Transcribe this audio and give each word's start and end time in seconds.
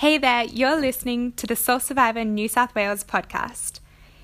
Hey 0.00 0.18
there, 0.18 0.44
you're 0.44 0.78
listening 0.78 1.32
to 1.36 1.46
the 1.46 1.56
Soul 1.56 1.80
Survivor 1.80 2.22
New 2.22 2.48
South 2.48 2.74
Wales 2.74 3.02
podcast. 3.02 3.80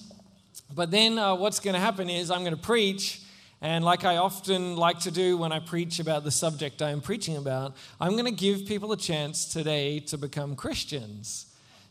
But 0.74 0.90
then 0.90 1.18
uh, 1.18 1.34
what's 1.34 1.58
going 1.58 1.74
to 1.74 1.80
happen 1.80 2.10
is 2.10 2.30
I'm 2.30 2.40
going 2.40 2.56
to 2.56 2.62
preach 2.62 3.22
and 3.62 3.84
like 3.84 4.04
I 4.04 4.18
often 4.18 4.76
like 4.76 5.00
to 5.00 5.10
do 5.10 5.38
when 5.38 5.50
I 5.50 5.60
preach 5.60 5.98
about 5.98 6.24
the 6.24 6.30
subject 6.30 6.82
I 6.82 6.90
am 6.90 7.00
preaching 7.00 7.36
about, 7.36 7.74
I'm 7.98 8.12
going 8.12 8.26
to 8.26 8.30
give 8.30 8.66
people 8.66 8.92
a 8.92 8.96
chance 8.96 9.46
today 9.46 9.98
to 10.00 10.18
become 10.18 10.56
Christians. 10.56 11.46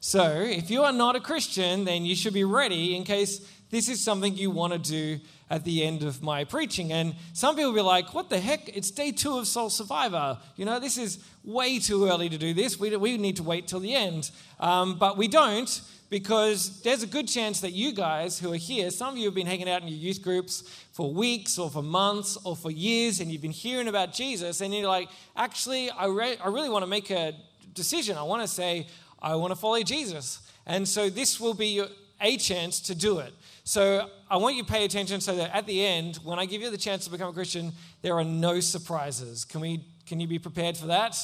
So 0.07 0.39
if 0.39 0.69
you 0.69 0.83
are 0.83 0.93
not 0.93 1.15
a 1.15 1.19
Christian, 1.19 1.83
then 1.83 2.05
you 2.05 2.15
should 2.15 2.35
be 2.35 2.43
ready 2.43 2.95
in 2.95 3.03
case 3.03 3.41
this 3.71 3.89
is 3.89 4.03
something 4.03 4.35
you 4.35 4.51
want 4.51 4.71
to 4.73 4.77
do 4.77 5.19
at 5.49 5.63
the 5.63 5.83
end 5.83 6.03
of 6.03 6.21
my 6.21 6.43
preaching. 6.43 6.93
And 6.93 7.15
some 7.33 7.55
people 7.55 7.71
will 7.71 7.79
be 7.79 7.81
like, 7.81 8.13
what 8.13 8.29
the 8.29 8.39
heck? 8.39 8.69
It's 8.77 8.91
day 8.91 9.11
two 9.11 9.39
of 9.39 9.47
Soul 9.47 9.71
Survivor. 9.71 10.37
You 10.57 10.65
know, 10.65 10.79
this 10.79 10.99
is 10.99 11.17
way 11.43 11.79
too 11.79 12.07
early 12.07 12.29
to 12.29 12.37
do 12.37 12.53
this. 12.53 12.79
We, 12.79 12.95
we 12.95 13.17
need 13.17 13.37
to 13.37 13.43
wait 13.43 13.67
till 13.67 13.79
the 13.79 13.95
end. 13.95 14.29
Um, 14.59 14.99
but 14.99 15.17
we 15.17 15.27
don't 15.27 15.81
because 16.11 16.83
there's 16.83 17.01
a 17.01 17.07
good 17.07 17.27
chance 17.27 17.61
that 17.61 17.71
you 17.71 17.91
guys 17.91 18.37
who 18.37 18.53
are 18.53 18.57
here, 18.57 18.91
some 18.91 19.15
of 19.15 19.17
you 19.17 19.25
have 19.25 19.33
been 19.33 19.47
hanging 19.47 19.67
out 19.67 19.81
in 19.81 19.87
your 19.87 19.97
youth 19.97 20.21
groups 20.21 20.61
for 20.93 21.11
weeks 21.11 21.57
or 21.57 21.71
for 21.71 21.81
months 21.81 22.37
or 22.43 22.55
for 22.55 22.69
years 22.69 23.21
and 23.21 23.31
you've 23.31 23.41
been 23.41 23.49
hearing 23.49 23.87
about 23.87 24.13
Jesus 24.13 24.61
and 24.61 24.71
you're 24.71 24.87
like, 24.87 25.09
actually, 25.35 25.89
I, 25.89 26.05
re- 26.05 26.37
I 26.37 26.49
really 26.49 26.69
want 26.69 26.83
to 26.83 26.87
make 26.87 27.09
a 27.09 27.33
decision. 27.73 28.17
I 28.17 28.23
want 28.23 28.41
to 28.41 28.47
say, 28.47 28.87
I 29.25 29.35
want 29.35 29.51
to 29.51 29.55
follow 29.55 29.81
Jesus. 29.81 30.39
And 30.67 30.87
so 30.87 31.09
this 31.09 31.39
will 31.39 31.55
be 31.55 31.83
a 32.21 32.37
chance 32.37 32.79
to 32.81 32.95
do 32.95 33.17
it. 33.19 33.33
So 33.63 34.07
I 34.29 34.37
want 34.37 34.55
you 34.55 34.63
to 34.63 34.71
pay 34.71 34.85
attention 34.85 35.19
so 35.19 35.35
that 35.35 35.53
at 35.53 35.65
the 35.65 35.83
end, 35.83 36.17
when 36.17 36.37
I 36.37 36.45
give 36.45 36.61
you 36.61 36.69
the 36.69 36.77
chance 36.77 37.05
to 37.05 37.11
become 37.11 37.29
a 37.29 37.33
Christian, 37.33 37.73
there 38.03 38.13
are 38.13 38.23
no 38.23 38.59
surprises. 38.59 39.43
Can, 39.43 39.61
we, 39.61 39.83
can 40.05 40.19
you 40.19 40.27
be 40.27 40.37
prepared 40.37 40.77
for 40.77 40.85
that? 40.87 41.17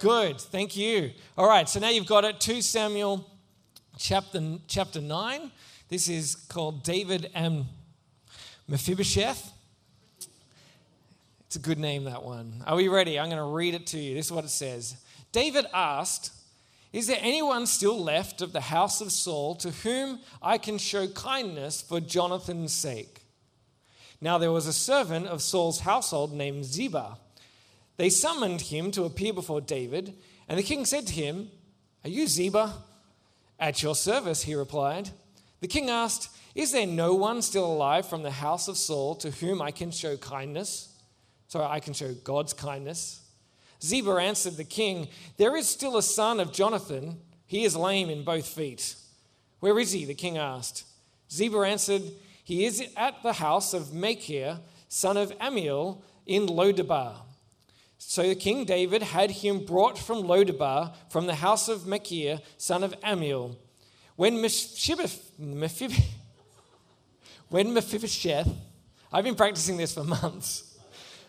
Good, 0.00 0.40
thank 0.40 0.76
you. 0.76 1.12
All 1.38 1.46
right, 1.46 1.68
so 1.68 1.78
now 1.78 1.88
you've 1.88 2.06
got 2.06 2.24
it. 2.24 2.40
2 2.40 2.60
Samuel 2.60 3.30
chapter, 3.96 4.58
chapter 4.66 5.00
9. 5.00 5.52
This 5.88 6.08
is 6.08 6.34
called 6.34 6.82
David 6.82 7.30
and 7.32 7.66
Mephibosheth. 8.66 9.52
It's 11.46 11.56
a 11.56 11.60
good 11.60 11.78
name, 11.78 12.04
that 12.04 12.24
one. 12.24 12.64
Are 12.66 12.74
we 12.74 12.88
ready? 12.88 13.20
I'm 13.20 13.26
going 13.26 13.38
to 13.38 13.44
read 13.44 13.74
it 13.74 13.86
to 13.88 13.98
you. 13.98 14.16
This 14.16 14.26
is 14.26 14.32
what 14.32 14.44
it 14.44 14.50
says 14.50 14.96
David 15.30 15.66
asked, 15.72 16.32
Is 16.94 17.08
there 17.08 17.18
anyone 17.20 17.66
still 17.66 18.00
left 18.00 18.40
of 18.40 18.52
the 18.52 18.60
house 18.60 19.00
of 19.00 19.10
Saul 19.10 19.56
to 19.56 19.72
whom 19.72 20.20
I 20.40 20.58
can 20.58 20.78
show 20.78 21.08
kindness 21.08 21.82
for 21.82 21.98
Jonathan's 21.98 22.72
sake? 22.72 23.22
Now 24.20 24.38
there 24.38 24.52
was 24.52 24.68
a 24.68 24.72
servant 24.72 25.26
of 25.26 25.42
Saul's 25.42 25.80
household 25.80 26.32
named 26.32 26.64
Ziba. 26.64 27.18
They 27.96 28.10
summoned 28.10 28.60
him 28.60 28.92
to 28.92 29.02
appear 29.02 29.32
before 29.32 29.60
David, 29.60 30.14
and 30.48 30.56
the 30.56 30.62
king 30.62 30.84
said 30.84 31.08
to 31.08 31.12
him, 31.12 31.50
Are 32.04 32.10
you 32.10 32.28
Ziba? 32.28 32.72
At 33.58 33.82
your 33.82 33.96
service, 33.96 34.42
he 34.44 34.54
replied. 34.54 35.10
The 35.62 35.66
king 35.66 35.90
asked, 35.90 36.28
Is 36.54 36.70
there 36.70 36.86
no 36.86 37.12
one 37.12 37.42
still 37.42 37.66
alive 37.66 38.08
from 38.08 38.22
the 38.22 38.30
house 38.30 38.68
of 38.68 38.76
Saul 38.76 39.16
to 39.16 39.32
whom 39.32 39.60
I 39.60 39.72
can 39.72 39.90
show 39.90 40.16
kindness? 40.16 40.96
So 41.48 41.60
I 41.60 41.80
can 41.80 41.92
show 41.92 42.14
God's 42.14 42.52
kindness. 42.52 43.23
Ziba 43.84 44.12
answered 44.12 44.56
the 44.56 44.64
king, 44.64 45.08
There 45.36 45.56
is 45.56 45.68
still 45.68 45.98
a 45.98 46.02
son 46.02 46.40
of 46.40 46.52
Jonathan. 46.52 47.20
He 47.46 47.64
is 47.64 47.76
lame 47.76 48.08
in 48.08 48.24
both 48.24 48.48
feet. 48.48 48.96
Where 49.60 49.78
is 49.78 49.92
he? 49.92 50.06
The 50.06 50.14
king 50.14 50.38
asked. 50.38 50.84
Ziba 51.30 51.58
answered, 51.58 52.02
He 52.42 52.64
is 52.64 52.82
at 52.96 53.22
the 53.22 53.34
house 53.34 53.74
of 53.74 53.92
Machir, 53.92 54.58
son 54.88 55.18
of 55.18 55.38
Ammiel, 55.38 56.02
in 56.26 56.46
Lo 56.46 56.72
Debar. 56.72 57.20
So 57.98 58.22
the 58.26 58.34
King 58.34 58.64
David 58.64 59.02
had 59.02 59.30
him 59.30 59.64
brought 59.64 59.98
from 59.98 60.20
Lo 60.20 60.44
Debar, 60.44 60.94
from 61.10 61.26
the 61.26 61.34
house 61.34 61.68
of 61.68 61.86
Machir, 61.86 62.40
son 62.56 62.84
of 62.84 62.98
Ammiel. 63.00 63.56
When 64.16 64.40
Mephibosheth, 64.40 65.32
when 67.48 67.74
Mephibosheth, 67.74 68.48
I've 69.12 69.24
been 69.24 69.34
practicing 69.34 69.76
this 69.76 69.94
for 69.94 70.04
months. 70.04 70.73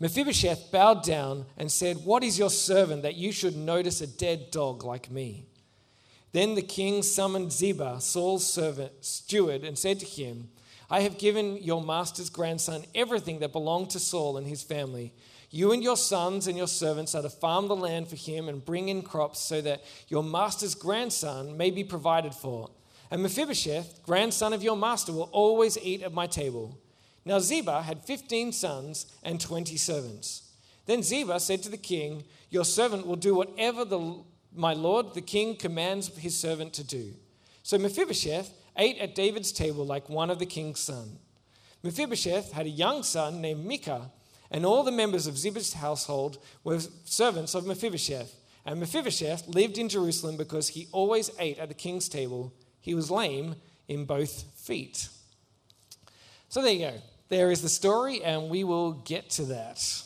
Mephibosheth 0.00 0.70
bowed 0.70 1.02
down 1.02 1.46
and 1.56 1.72
said, 1.72 2.04
What 2.04 2.22
is 2.22 2.38
your 2.38 2.50
servant 2.50 3.02
that 3.02 3.16
you 3.16 3.32
should 3.32 3.56
notice 3.56 4.00
a 4.00 4.06
dead 4.06 4.50
dog 4.50 4.84
like 4.84 5.10
me? 5.10 5.46
Then 6.32 6.54
the 6.54 6.62
king 6.62 7.02
summoned 7.02 7.52
Ziba, 7.52 8.00
Saul's 8.00 8.46
servant, 8.46 8.92
steward, 9.00 9.64
and 9.64 9.78
said 9.78 9.98
to 10.00 10.06
him, 10.06 10.50
I 10.90 11.00
have 11.00 11.18
given 11.18 11.56
your 11.62 11.82
master's 11.82 12.30
grandson 12.30 12.84
everything 12.94 13.40
that 13.40 13.52
belonged 13.52 13.90
to 13.90 13.98
Saul 13.98 14.36
and 14.36 14.46
his 14.46 14.62
family. 14.62 15.12
You 15.50 15.72
and 15.72 15.82
your 15.82 15.96
sons 15.96 16.46
and 16.46 16.56
your 16.56 16.68
servants 16.68 17.14
are 17.14 17.22
to 17.22 17.30
farm 17.30 17.68
the 17.68 17.76
land 17.76 18.08
for 18.08 18.16
him 18.16 18.48
and 18.48 18.64
bring 18.64 18.88
in 18.88 19.02
crops 19.02 19.40
so 19.40 19.60
that 19.62 19.82
your 20.08 20.22
master's 20.22 20.74
grandson 20.74 21.56
may 21.56 21.70
be 21.70 21.84
provided 21.84 22.34
for. 22.34 22.70
And 23.10 23.22
Mephibosheth, 23.22 24.02
grandson 24.02 24.52
of 24.52 24.62
your 24.62 24.76
master, 24.76 25.12
will 25.12 25.30
always 25.32 25.78
eat 25.78 26.02
at 26.02 26.12
my 26.12 26.26
table. 26.26 26.78
Now 27.28 27.40
Ziba 27.40 27.82
had 27.82 28.06
15 28.06 28.52
sons 28.52 29.04
and 29.22 29.38
20 29.38 29.76
servants. 29.76 30.50
Then 30.86 31.02
Ziba 31.02 31.38
said 31.40 31.62
to 31.62 31.68
the 31.68 31.76
king, 31.76 32.24
Your 32.48 32.64
servant 32.64 33.06
will 33.06 33.16
do 33.16 33.34
whatever 33.34 33.84
the, 33.84 34.22
my 34.54 34.72
lord 34.72 35.12
the 35.12 35.20
king 35.20 35.54
commands 35.54 36.08
his 36.16 36.34
servant 36.34 36.72
to 36.72 36.84
do. 36.84 37.12
So 37.62 37.76
Mephibosheth 37.76 38.50
ate 38.78 38.96
at 38.96 39.14
David's 39.14 39.52
table 39.52 39.84
like 39.84 40.08
one 40.08 40.30
of 40.30 40.38
the 40.38 40.46
king's 40.46 40.80
sons. 40.80 41.18
Mephibosheth 41.82 42.52
had 42.52 42.64
a 42.64 42.70
young 42.70 43.02
son 43.02 43.42
named 43.42 43.66
Micah 43.66 44.10
and 44.50 44.64
all 44.64 44.82
the 44.82 44.90
members 44.90 45.26
of 45.26 45.36
Ziba's 45.36 45.74
household 45.74 46.38
were 46.64 46.80
servants 47.04 47.54
of 47.54 47.66
Mephibosheth. 47.66 48.34
And 48.64 48.80
Mephibosheth 48.80 49.46
lived 49.48 49.76
in 49.76 49.90
Jerusalem 49.90 50.38
because 50.38 50.68
he 50.68 50.88
always 50.92 51.30
ate 51.38 51.58
at 51.58 51.68
the 51.68 51.74
king's 51.74 52.08
table. 52.08 52.54
He 52.80 52.94
was 52.94 53.10
lame 53.10 53.56
in 53.86 54.06
both 54.06 54.44
feet. 54.56 55.10
So 56.48 56.62
there 56.62 56.72
you 56.72 56.86
go. 56.86 56.94
There 57.28 57.50
is 57.50 57.60
the 57.60 57.68
story, 57.68 58.22
and 58.24 58.48
we 58.48 58.64
will 58.64 58.92
get 58.92 59.28
to 59.30 59.44
that. 59.44 60.02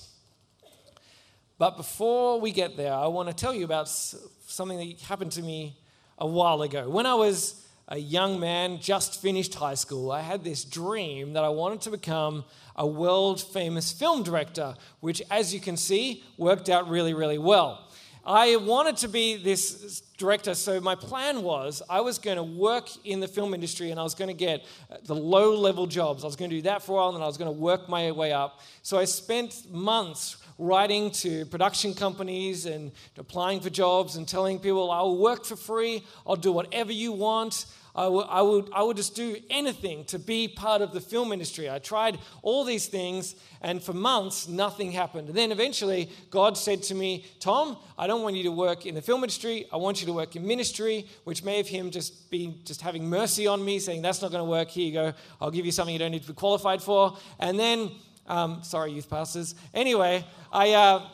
But 1.57 1.77
before 1.77 2.41
we 2.41 2.51
get 2.51 2.77
there, 2.77 2.93
I 2.93 3.07
want 3.07 3.29
to 3.29 3.35
tell 3.35 3.55
you 3.55 3.65
about 3.65 3.89
something 3.89 4.77
that 4.77 5.01
happened 5.03 5.31
to 5.33 5.43
me 5.43 5.77
a 6.19 6.27
while 6.27 6.63
ago. 6.63 6.91
When 6.91 7.07
I 7.07 7.15
was 7.15 7.65
a 7.87 7.97
young 7.97 8.41
man, 8.41 8.81
just 8.81 9.23
finished 9.23 9.55
high 9.55 9.75
school, 9.75 10.11
I 10.11 10.21
had 10.21 10.43
this 10.43 10.65
dream 10.65 11.35
that 11.35 11.45
I 11.45 11.49
wanted 11.51 11.83
to 11.83 11.91
become 11.91 12.45
a 12.75 12.87
world 12.87 13.41
famous 13.41 13.93
film 13.93 14.25
director, 14.25 14.75
which, 14.99 15.23
as 15.31 15.55
you 15.55 15.61
can 15.61 15.77
see, 15.77 16.25
worked 16.37 16.69
out 16.69 16.89
really, 16.89 17.15
really 17.15 17.39
well. 17.39 17.89
I 18.25 18.55
wanted 18.57 18.99
to 18.99 19.09
be 19.09 19.37
this 19.37 20.01
director. 20.17 20.55
So 20.55 20.81
my 20.81 20.95
plan 20.95 21.43
was 21.43 21.83
I 21.91 22.01
was 22.03 22.19
going 22.19 22.37
to 22.37 22.43
work 22.43 22.89
in 23.05 23.19
the 23.19 23.27
film 23.27 23.53
industry 23.53 23.91
and 23.91 23.99
I 23.99 24.05
was 24.05 24.15
going 24.15 24.29
to 24.29 24.35
get 24.35 24.65
the 25.05 25.15
low 25.15 25.57
level 25.57 25.87
jobs. 25.89 26.23
I 26.23 26.27
was 26.27 26.37
going 26.37 26.51
to 26.51 26.57
do 26.57 26.63
that 26.63 26.83
for 26.83 26.93
a 26.93 26.95
while 26.97 27.09
and 27.09 27.17
then 27.17 27.23
I 27.23 27.27
was 27.27 27.37
going 27.37 27.53
to 27.53 27.59
work 27.59 27.89
my 27.89 28.13
way 28.13 28.33
up. 28.33 28.61
So 28.83 28.97
I 28.97 29.07
spent 29.07 29.69
months 29.73 30.37
writing 30.59 31.11
to 31.11 31.45
production 31.47 31.95
companies 31.95 32.67
and 32.67 32.93
applying 33.19 33.61
for 33.61 33.71
jobs 33.71 34.15
and 34.15 34.29
telling 34.29 34.61
people 34.61 34.91
I'll 34.93 35.17
work 35.17 35.45
for 35.45 35.57
free, 35.57 36.05
I'll 36.25 36.37
do 36.37 36.53
whatever 36.53 36.93
you 36.93 37.11
want. 37.11 37.67
I 37.95 38.09
would, 38.09 38.27
I, 38.29 38.41
would, 38.41 38.71
I 38.73 38.83
would 38.83 38.97
just 38.97 39.15
do 39.15 39.37
anything 39.51 40.05
to 40.07 40.19
be 40.19 40.49
part 40.49 40.81
of 40.81 40.93
the 40.93 41.01
film 41.01 41.31
industry. 41.31 41.69
I 41.69 41.79
tried 41.79 42.19
all 42.41 42.65
these 42.65 42.87
things, 42.87 43.35
and 43.61 43.83
for 43.83 43.93
months, 43.93 44.49
nothing 44.49 44.93
happened. 44.93 45.29
And 45.29 45.37
then 45.37 45.53
eventually, 45.53 46.11
God 46.31 46.57
said 46.57 46.83
to 46.85 46.95
me, 46.95 47.27
Tom, 47.39 47.77
I 47.99 48.07
don't 48.07 48.23
want 48.23 48.37
you 48.37 48.45
to 48.45 48.53
work 48.53 48.87
in 48.87 48.95
the 48.95 49.03
film 49.03 49.23
industry. 49.23 49.67
I 49.71 49.77
want 49.77 50.01
you 50.01 50.07
to 50.07 50.13
work 50.15 50.37
in 50.37 50.47
ministry, 50.47 51.07
which 51.25 51.45
may 51.45 51.59
have 51.59 51.69
him 51.69 51.91
just 51.91 52.31
be 52.31 52.63
just 52.65 52.81
having 52.81 53.09
mercy 53.09 53.47
on 53.47 53.63
me, 53.63 53.79
saying, 53.79 54.01
That's 54.01 54.23
not 54.23 54.31
going 54.31 54.45
to 54.45 54.51
work. 54.51 54.69
Here 54.71 54.87
you 54.87 54.93
go. 54.93 55.13
I'll 55.39 55.51
give 55.51 55.67
you 55.67 55.73
something 55.73 55.93
you 55.93 55.99
don't 55.99 56.13
need 56.13 56.23
to 56.23 56.29
be 56.29 56.35
qualified 56.35 56.83
for. 56.83 57.19
And 57.39 57.59
then, 57.59 57.91
um, 58.27 58.63
sorry, 58.65 58.93
youth 58.93 59.11
pastors. 59.11 59.55
Anyway, 59.75 60.25
I. 60.51 60.73
Uh, 60.73 61.07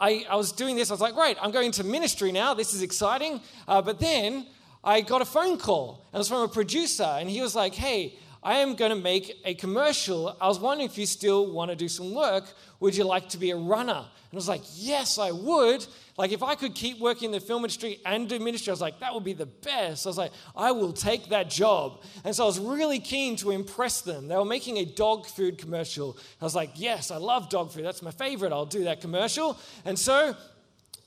I, 0.00 0.24
I, 0.30 0.36
was 0.36 0.52
doing 0.52 0.76
this. 0.76 0.92
I 0.92 0.94
was 0.94 1.00
like, 1.00 1.14
great, 1.14 1.36
I'm 1.42 1.50
going 1.50 1.72
to 1.72 1.82
ministry 1.82 2.30
now. 2.30 2.54
This 2.54 2.72
is 2.72 2.82
exciting. 2.82 3.40
Uh, 3.66 3.82
but 3.82 3.98
then 3.98 4.46
I 4.82 5.00
got 5.00 5.22
a 5.22 5.24
phone 5.24 5.58
call. 5.58 6.04
And 6.12 6.16
it 6.16 6.18
was 6.18 6.28
from 6.28 6.42
a 6.42 6.48
producer, 6.48 7.04
and 7.04 7.28
he 7.28 7.40
was 7.40 7.54
like, 7.54 7.74
Hey, 7.74 8.18
I 8.42 8.58
am 8.58 8.76
going 8.76 8.90
to 8.90 8.96
make 8.96 9.40
a 9.44 9.54
commercial. 9.54 10.36
I 10.40 10.46
was 10.46 10.60
wondering 10.60 10.88
if 10.88 10.96
you 10.96 11.06
still 11.06 11.52
want 11.52 11.70
to 11.70 11.76
do 11.76 11.88
some 11.88 12.14
work. 12.14 12.44
Would 12.80 12.96
you 12.96 13.04
like 13.04 13.28
to 13.30 13.38
be 13.38 13.50
a 13.50 13.56
runner? 13.56 13.92
And 13.92 14.32
I 14.32 14.36
was 14.36 14.48
like, 14.48 14.62
Yes, 14.76 15.18
I 15.18 15.32
would. 15.32 15.86
Like, 16.16 16.32
if 16.32 16.42
I 16.42 16.54
could 16.54 16.74
keep 16.74 16.98
working 16.98 17.26
in 17.26 17.32
the 17.32 17.40
film 17.40 17.64
industry 17.64 18.00
and 18.04 18.28
do 18.28 18.38
ministry, 18.38 18.70
I 18.70 18.72
was 18.72 18.80
like, 18.80 19.00
That 19.00 19.12
would 19.12 19.24
be 19.24 19.32
the 19.32 19.46
best. 19.46 20.06
I 20.06 20.10
was 20.10 20.18
like, 20.18 20.32
I 20.54 20.70
will 20.70 20.92
take 20.92 21.30
that 21.30 21.50
job. 21.50 22.02
And 22.24 22.34
so 22.34 22.44
I 22.44 22.46
was 22.46 22.60
really 22.60 23.00
keen 23.00 23.36
to 23.36 23.50
impress 23.50 24.02
them. 24.02 24.28
They 24.28 24.36
were 24.36 24.44
making 24.44 24.78
a 24.78 24.84
dog 24.84 25.26
food 25.26 25.58
commercial. 25.58 26.16
I 26.40 26.44
was 26.44 26.54
like, 26.54 26.70
Yes, 26.74 27.10
I 27.10 27.16
love 27.16 27.48
dog 27.48 27.72
food. 27.72 27.84
That's 27.84 28.02
my 28.02 28.12
favorite. 28.12 28.52
I'll 28.52 28.66
do 28.66 28.84
that 28.84 29.00
commercial. 29.00 29.58
And 29.84 29.98
so 29.98 30.36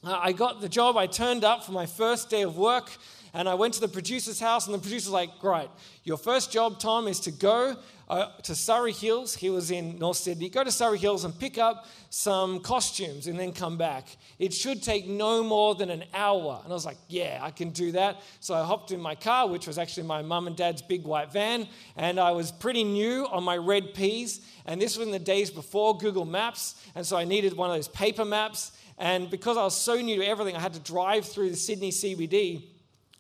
uh, 0.03 0.19
I 0.19 0.31
got 0.31 0.61
the 0.61 0.69
job. 0.69 0.97
I 0.97 1.07
turned 1.07 1.43
up 1.43 1.63
for 1.63 1.71
my 1.71 1.85
first 1.85 2.29
day 2.29 2.41
of 2.41 2.57
work. 2.57 2.91
And 3.33 3.47
I 3.47 3.53
went 3.53 3.73
to 3.75 3.81
the 3.81 3.87
producer's 3.87 4.39
house, 4.39 4.65
and 4.65 4.73
the 4.73 4.79
producer's 4.79 5.09
like, 5.09 5.39
Great, 5.39 5.69
your 6.03 6.17
first 6.17 6.51
job, 6.51 6.79
Tom, 6.79 7.07
is 7.07 7.19
to 7.21 7.31
go 7.31 7.77
uh, 8.09 8.27
to 8.43 8.53
Surry 8.53 8.91
Hills. 8.91 9.33
He 9.33 9.49
was 9.49 9.71
in 9.71 9.97
North 9.97 10.17
Sydney. 10.17 10.49
Go 10.49 10.65
to 10.65 10.71
Surry 10.71 10.97
Hills 10.97 11.23
and 11.23 11.37
pick 11.37 11.57
up 11.57 11.87
some 12.09 12.59
costumes 12.59 13.27
and 13.27 13.39
then 13.39 13.53
come 13.53 13.77
back. 13.77 14.05
It 14.37 14.53
should 14.53 14.83
take 14.83 15.07
no 15.07 15.45
more 15.45 15.75
than 15.75 15.89
an 15.89 16.03
hour. 16.13 16.59
And 16.61 16.73
I 16.73 16.75
was 16.75 16.85
like, 16.85 16.97
Yeah, 17.07 17.39
I 17.41 17.51
can 17.51 17.69
do 17.69 17.93
that. 17.93 18.21
So 18.41 18.53
I 18.53 18.65
hopped 18.65 18.91
in 18.91 18.99
my 18.99 19.15
car, 19.15 19.47
which 19.47 19.65
was 19.65 19.77
actually 19.77 20.07
my 20.07 20.21
mum 20.21 20.47
and 20.47 20.57
dad's 20.57 20.81
big 20.81 21.05
white 21.05 21.31
van, 21.31 21.67
and 21.95 22.19
I 22.19 22.31
was 22.31 22.51
pretty 22.51 22.83
new 22.83 23.25
on 23.31 23.45
my 23.45 23.55
red 23.55 23.93
Ps. 23.93 24.41
And 24.65 24.81
this 24.81 24.97
was 24.97 25.07
in 25.07 25.13
the 25.13 25.19
days 25.19 25.49
before 25.49 25.97
Google 25.97 26.25
Maps. 26.25 26.75
And 26.95 27.05
so 27.05 27.15
I 27.15 27.23
needed 27.23 27.53
one 27.53 27.69
of 27.69 27.77
those 27.77 27.87
paper 27.87 28.25
maps. 28.25 28.73
And 28.97 29.29
because 29.31 29.57
I 29.57 29.63
was 29.63 29.75
so 29.75 29.95
new 29.95 30.17
to 30.17 30.25
everything, 30.25 30.55
I 30.55 30.59
had 30.59 30.73
to 30.73 30.79
drive 30.79 31.25
through 31.25 31.49
the 31.49 31.55
Sydney 31.55 31.91
CBD. 31.91 32.70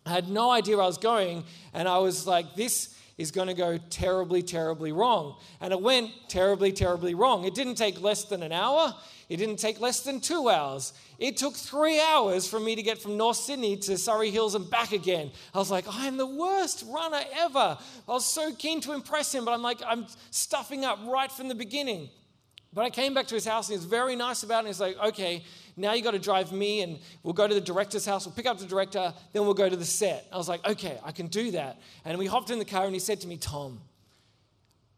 I 0.05 0.09
had 0.09 0.29
no 0.29 0.49
idea 0.49 0.77
where 0.77 0.83
I 0.83 0.87
was 0.87 0.97
going, 0.97 1.43
and 1.73 1.87
I 1.87 1.99
was 1.99 2.25
like, 2.25 2.55
this 2.55 2.95
is 3.17 3.31
going 3.31 3.47
to 3.47 3.53
go 3.53 3.77
terribly, 3.89 4.41
terribly 4.41 4.91
wrong. 4.91 5.35
And 5.59 5.71
it 5.71 5.81
went 5.81 6.11
terribly, 6.27 6.71
terribly 6.71 7.13
wrong. 7.13 7.45
It 7.45 7.53
didn't 7.53 7.75
take 7.75 8.01
less 8.01 8.23
than 8.23 8.41
an 8.43 8.51
hour, 8.51 8.95
it 9.29 9.37
didn't 9.37 9.57
take 9.57 9.79
less 9.79 10.01
than 10.01 10.19
two 10.19 10.49
hours. 10.49 10.93
It 11.19 11.37
took 11.37 11.53
three 11.55 12.01
hours 12.01 12.47
for 12.47 12.59
me 12.59 12.75
to 12.75 12.81
get 12.81 12.97
from 12.97 13.15
North 13.15 13.37
Sydney 13.37 13.77
to 13.77 13.97
Surry 13.97 14.31
Hills 14.31 14.55
and 14.55 14.69
back 14.69 14.91
again. 14.91 15.31
I 15.53 15.59
was 15.59 15.69
like, 15.69 15.85
I'm 15.87 16.17
the 16.17 16.25
worst 16.25 16.83
runner 16.89 17.21
ever. 17.35 17.77
I 18.09 18.11
was 18.11 18.25
so 18.25 18.53
keen 18.55 18.81
to 18.81 18.93
impress 18.93 19.33
him, 19.33 19.45
but 19.45 19.51
I'm 19.51 19.61
like, 19.61 19.81
I'm 19.85 20.07
stuffing 20.31 20.83
up 20.83 20.99
right 21.05 21.31
from 21.31 21.47
the 21.47 21.55
beginning. 21.55 22.09
But 22.73 22.83
I 22.83 22.89
came 22.89 23.13
back 23.13 23.27
to 23.27 23.35
his 23.35 23.45
house 23.45 23.67
and 23.67 23.73
he 23.73 23.77
was 23.77 23.85
very 23.85 24.15
nice 24.15 24.43
about 24.43 24.57
it. 24.57 24.59
And 24.59 24.67
he's 24.67 24.79
like, 24.79 24.97
okay, 24.97 25.43
now 25.75 25.93
you 25.93 26.01
got 26.01 26.11
to 26.11 26.19
drive 26.19 26.51
me 26.51 26.81
and 26.81 26.99
we'll 27.21 27.33
go 27.33 27.47
to 27.47 27.53
the 27.53 27.61
director's 27.61 28.05
house. 28.05 28.25
We'll 28.25 28.35
pick 28.35 28.45
up 28.45 28.59
the 28.59 28.65
director, 28.65 29.13
then 29.33 29.43
we'll 29.43 29.53
go 29.53 29.67
to 29.67 29.75
the 29.75 29.85
set. 29.85 30.25
I 30.31 30.37
was 30.37 30.47
like, 30.47 30.65
okay, 30.65 30.97
I 31.03 31.11
can 31.11 31.27
do 31.27 31.51
that. 31.51 31.79
And 32.05 32.17
we 32.17 32.27
hopped 32.27 32.49
in 32.49 32.59
the 32.59 32.65
car 32.65 32.85
and 32.85 32.93
he 32.93 32.99
said 32.99 33.19
to 33.21 33.27
me, 33.27 33.37
Tom, 33.37 33.81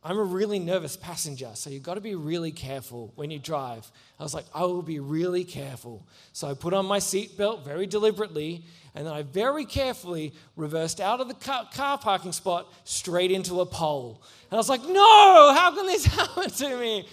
I'm 0.05 0.17
a 0.17 0.23
really 0.23 0.59
nervous 0.59 0.97
passenger, 0.97 1.51
so 1.53 1.69
you've 1.69 1.83
got 1.83 1.93
to 1.93 2.01
be 2.01 2.13
really 2.13 2.51
careful 2.51 3.13
when 3.15 3.31
you 3.31 3.39
drive. 3.39 3.89
I 4.19 4.23
was 4.23 4.33
like, 4.33 4.43
I 4.53 4.63
will 4.63 4.81
be 4.81 4.99
really 4.99 5.45
careful. 5.45 6.05
So 6.33 6.49
I 6.49 6.55
put 6.55 6.73
on 6.73 6.85
my 6.85 6.99
seatbelt 6.99 7.63
very 7.63 7.87
deliberately, 7.87 8.65
and 8.95 9.07
then 9.07 9.13
I 9.13 9.21
very 9.21 9.63
carefully 9.63 10.33
reversed 10.57 10.99
out 10.99 11.21
of 11.21 11.29
the 11.29 11.33
car, 11.33 11.69
car, 11.73 11.97
parking 11.97 12.33
spot 12.33 12.71
straight 12.83 13.31
into 13.31 13.61
a 13.61 13.65
pole. 13.65 14.21
And 14.51 14.57
I 14.57 14.57
was 14.57 14.67
like, 14.67 14.81
no, 14.81 15.53
how 15.55 15.73
can 15.73 15.85
this 15.85 16.05
happen 16.17 16.49
to 16.49 16.77
me? 16.77 17.07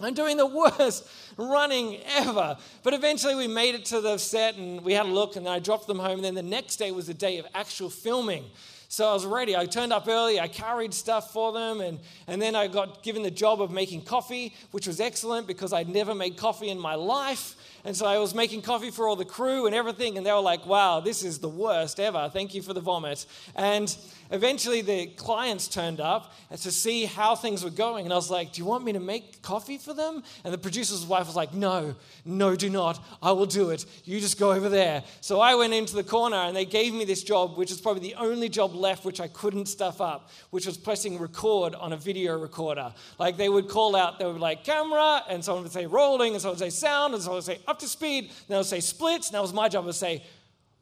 I'm 0.00 0.14
doing 0.14 0.36
the 0.36 0.46
worst 0.46 1.06
running 1.36 2.00
ever. 2.06 2.56
But 2.82 2.94
eventually 2.94 3.34
we 3.34 3.48
made 3.48 3.74
it 3.74 3.84
to 3.86 4.00
the 4.00 4.18
set 4.18 4.56
and 4.56 4.82
we 4.82 4.92
had 4.92 5.06
a 5.06 5.10
look 5.10 5.36
and 5.36 5.46
then 5.46 5.52
I 5.52 5.58
dropped 5.58 5.86
them 5.86 5.98
home. 5.98 6.16
And 6.16 6.24
then 6.24 6.34
the 6.34 6.42
next 6.42 6.76
day 6.76 6.90
was 6.92 7.06
the 7.06 7.14
day 7.14 7.38
of 7.38 7.46
actual 7.54 7.90
filming. 7.90 8.44
So 8.88 9.08
I 9.08 9.12
was 9.12 9.24
ready. 9.24 9.56
I 9.56 9.66
turned 9.66 9.92
up 9.92 10.08
early. 10.08 10.40
I 10.40 10.48
carried 10.48 10.92
stuff 10.92 11.32
for 11.32 11.52
them. 11.52 11.80
And, 11.80 12.00
and 12.26 12.42
then 12.42 12.56
I 12.56 12.66
got 12.66 13.04
given 13.04 13.22
the 13.22 13.30
job 13.30 13.62
of 13.62 13.70
making 13.70 14.02
coffee, 14.02 14.52
which 14.72 14.88
was 14.88 14.98
excellent 14.98 15.46
because 15.46 15.72
I'd 15.72 15.88
never 15.88 16.12
made 16.12 16.36
coffee 16.36 16.70
in 16.70 16.78
my 16.78 16.96
life. 16.96 17.54
And 17.84 17.96
so 17.96 18.04
I 18.04 18.18
was 18.18 18.34
making 18.34 18.62
coffee 18.62 18.90
for 18.90 19.06
all 19.06 19.14
the 19.14 19.24
crew 19.24 19.66
and 19.66 19.76
everything. 19.76 20.16
And 20.16 20.26
they 20.26 20.32
were 20.32 20.40
like, 20.40 20.66
wow, 20.66 20.98
this 20.98 21.22
is 21.22 21.38
the 21.38 21.48
worst 21.48 22.00
ever. 22.00 22.28
Thank 22.32 22.52
you 22.52 22.62
for 22.62 22.74
the 22.74 22.80
vomit. 22.80 23.26
And 23.54 23.96
eventually 24.30 24.80
the 24.80 25.06
clients 25.08 25.68
turned 25.68 26.00
up 26.00 26.32
to 26.50 26.70
see 26.70 27.04
how 27.04 27.34
things 27.34 27.62
were 27.64 27.70
going. 27.70 28.04
And 28.04 28.12
I 28.12 28.16
was 28.16 28.30
like, 28.30 28.52
Do 28.52 28.60
you 28.60 28.64
want 28.66 28.84
me 28.84 28.92
to 28.92 29.00
make 29.00 29.42
coffee 29.42 29.78
for 29.78 29.94
them? 29.94 30.22
And 30.44 30.52
the 30.52 30.58
producer's 30.58 31.04
wife 31.04 31.26
was 31.26 31.36
like, 31.36 31.54
No, 31.54 31.94
no, 32.24 32.56
do 32.56 32.70
not. 32.70 33.02
I 33.22 33.32
will 33.32 33.46
do 33.46 33.70
it. 33.70 33.84
You 34.04 34.20
just 34.20 34.38
go 34.38 34.52
over 34.52 34.68
there. 34.68 35.02
So 35.20 35.40
I 35.40 35.54
went 35.54 35.72
into 35.72 35.94
the 35.94 36.04
corner 36.04 36.36
and 36.36 36.56
they 36.56 36.64
gave 36.64 36.94
me 36.94 37.04
this 37.04 37.22
job, 37.22 37.56
which 37.56 37.70
is 37.70 37.80
probably 37.80 38.02
the 38.02 38.14
only 38.16 38.48
job 38.48 38.74
left 38.74 39.04
which 39.04 39.20
I 39.20 39.28
couldn't 39.28 39.66
stuff 39.66 40.00
up, 40.00 40.30
which 40.50 40.66
was 40.66 40.76
pressing 40.76 41.18
record 41.18 41.74
on 41.74 41.92
a 41.92 41.96
video 41.96 42.38
recorder. 42.38 42.92
Like 43.18 43.36
they 43.36 43.48
would 43.48 43.68
call 43.68 43.96
out, 43.96 44.18
they 44.18 44.24
would 44.24 44.34
be 44.34 44.40
like, 44.40 44.64
Camera, 44.64 45.22
and 45.28 45.44
someone 45.44 45.64
would 45.64 45.72
say 45.72 45.86
rolling, 45.86 46.32
and 46.32 46.40
someone 46.42 46.58
would 46.58 46.64
say 46.64 46.70
sound, 46.70 47.14
and 47.14 47.22
someone 47.22 47.38
would 47.38 47.44
say 47.44 47.58
up 47.66 47.78
to 47.80 47.88
speed, 47.88 48.24
and 48.24 48.48
they 48.48 48.56
would 48.56 48.66
say 48.66 48.80
splits. 48.80 49.28
And 49.28 49.34
that 49.34 49.42
was 49.42 49.52
my 49.52 49.68
job 49.68 49.86
to 49.86 49.92
say, 49.92 50.22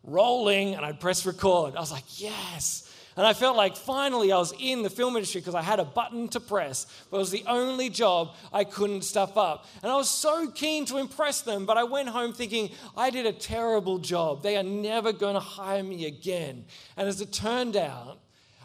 rolling, 0.04 0.74
and 0.74 0.84
I'd 0.84 1.00
press 1.00 1.26
record. 1.26 1.76
I 1.76 1.80
was 1.80 1.92
like, 1.92 2.20
Yes. 2.20 2.87
And 3.18 3.26
I 3.26 3.32
felt 3.32 3.56
like 3.56 3.76
finally 3.76 4.30
I 4.30 4.38
was 4.38 4.54
in 4.60 4.84
the 4.84 4.88
film 4.88 5.16
industry 5.16 5.40
because 5.40 5.56
I 5.56 5.62
had 5.62 5.80
a 5.80 5.84
button 5.84 6.28
to 6.28 6.38
press. 6.38 6.86
But 7.10 7.16
it 7.16 7.20
was 7.20 7.32
the 7.32 7.42
only 7.48 7.90
job 7.90 8.36
I 8.52 8.62
couldn't 8.62 9.02
stuff 9.02 9.36
up. 9.36 9.66
And 9.82 9.90
I 9.90 9.96
was 9.96 10.08
so 10.08 10.52
keen 10.52 10.86
to 10.86 10.98
impress 10.98 11.40
them, 11.40 11.66
but 11.66 11.76
I 11.76 11.82
went 11.82 12.10
home 12.10 12.32
thinking, 12.32 12.70
I 12.96 13.10
did 13.10 13.26
a 13.26 13.32
terrible 13.32 13.98
job. 13.98 14.44
They 14.44 14.56
are 14.56 14.62
never 14.62 15.12
going 15.12 15.34
to 15.34 15.40
hire 15.40 15.82
me 15.82 16.06
again. 16.06 16.64
And 16.96 17.08
as 17.08 17.20
it 17.20 17.32
turned 17.32 17.76
out, 17.76 18.20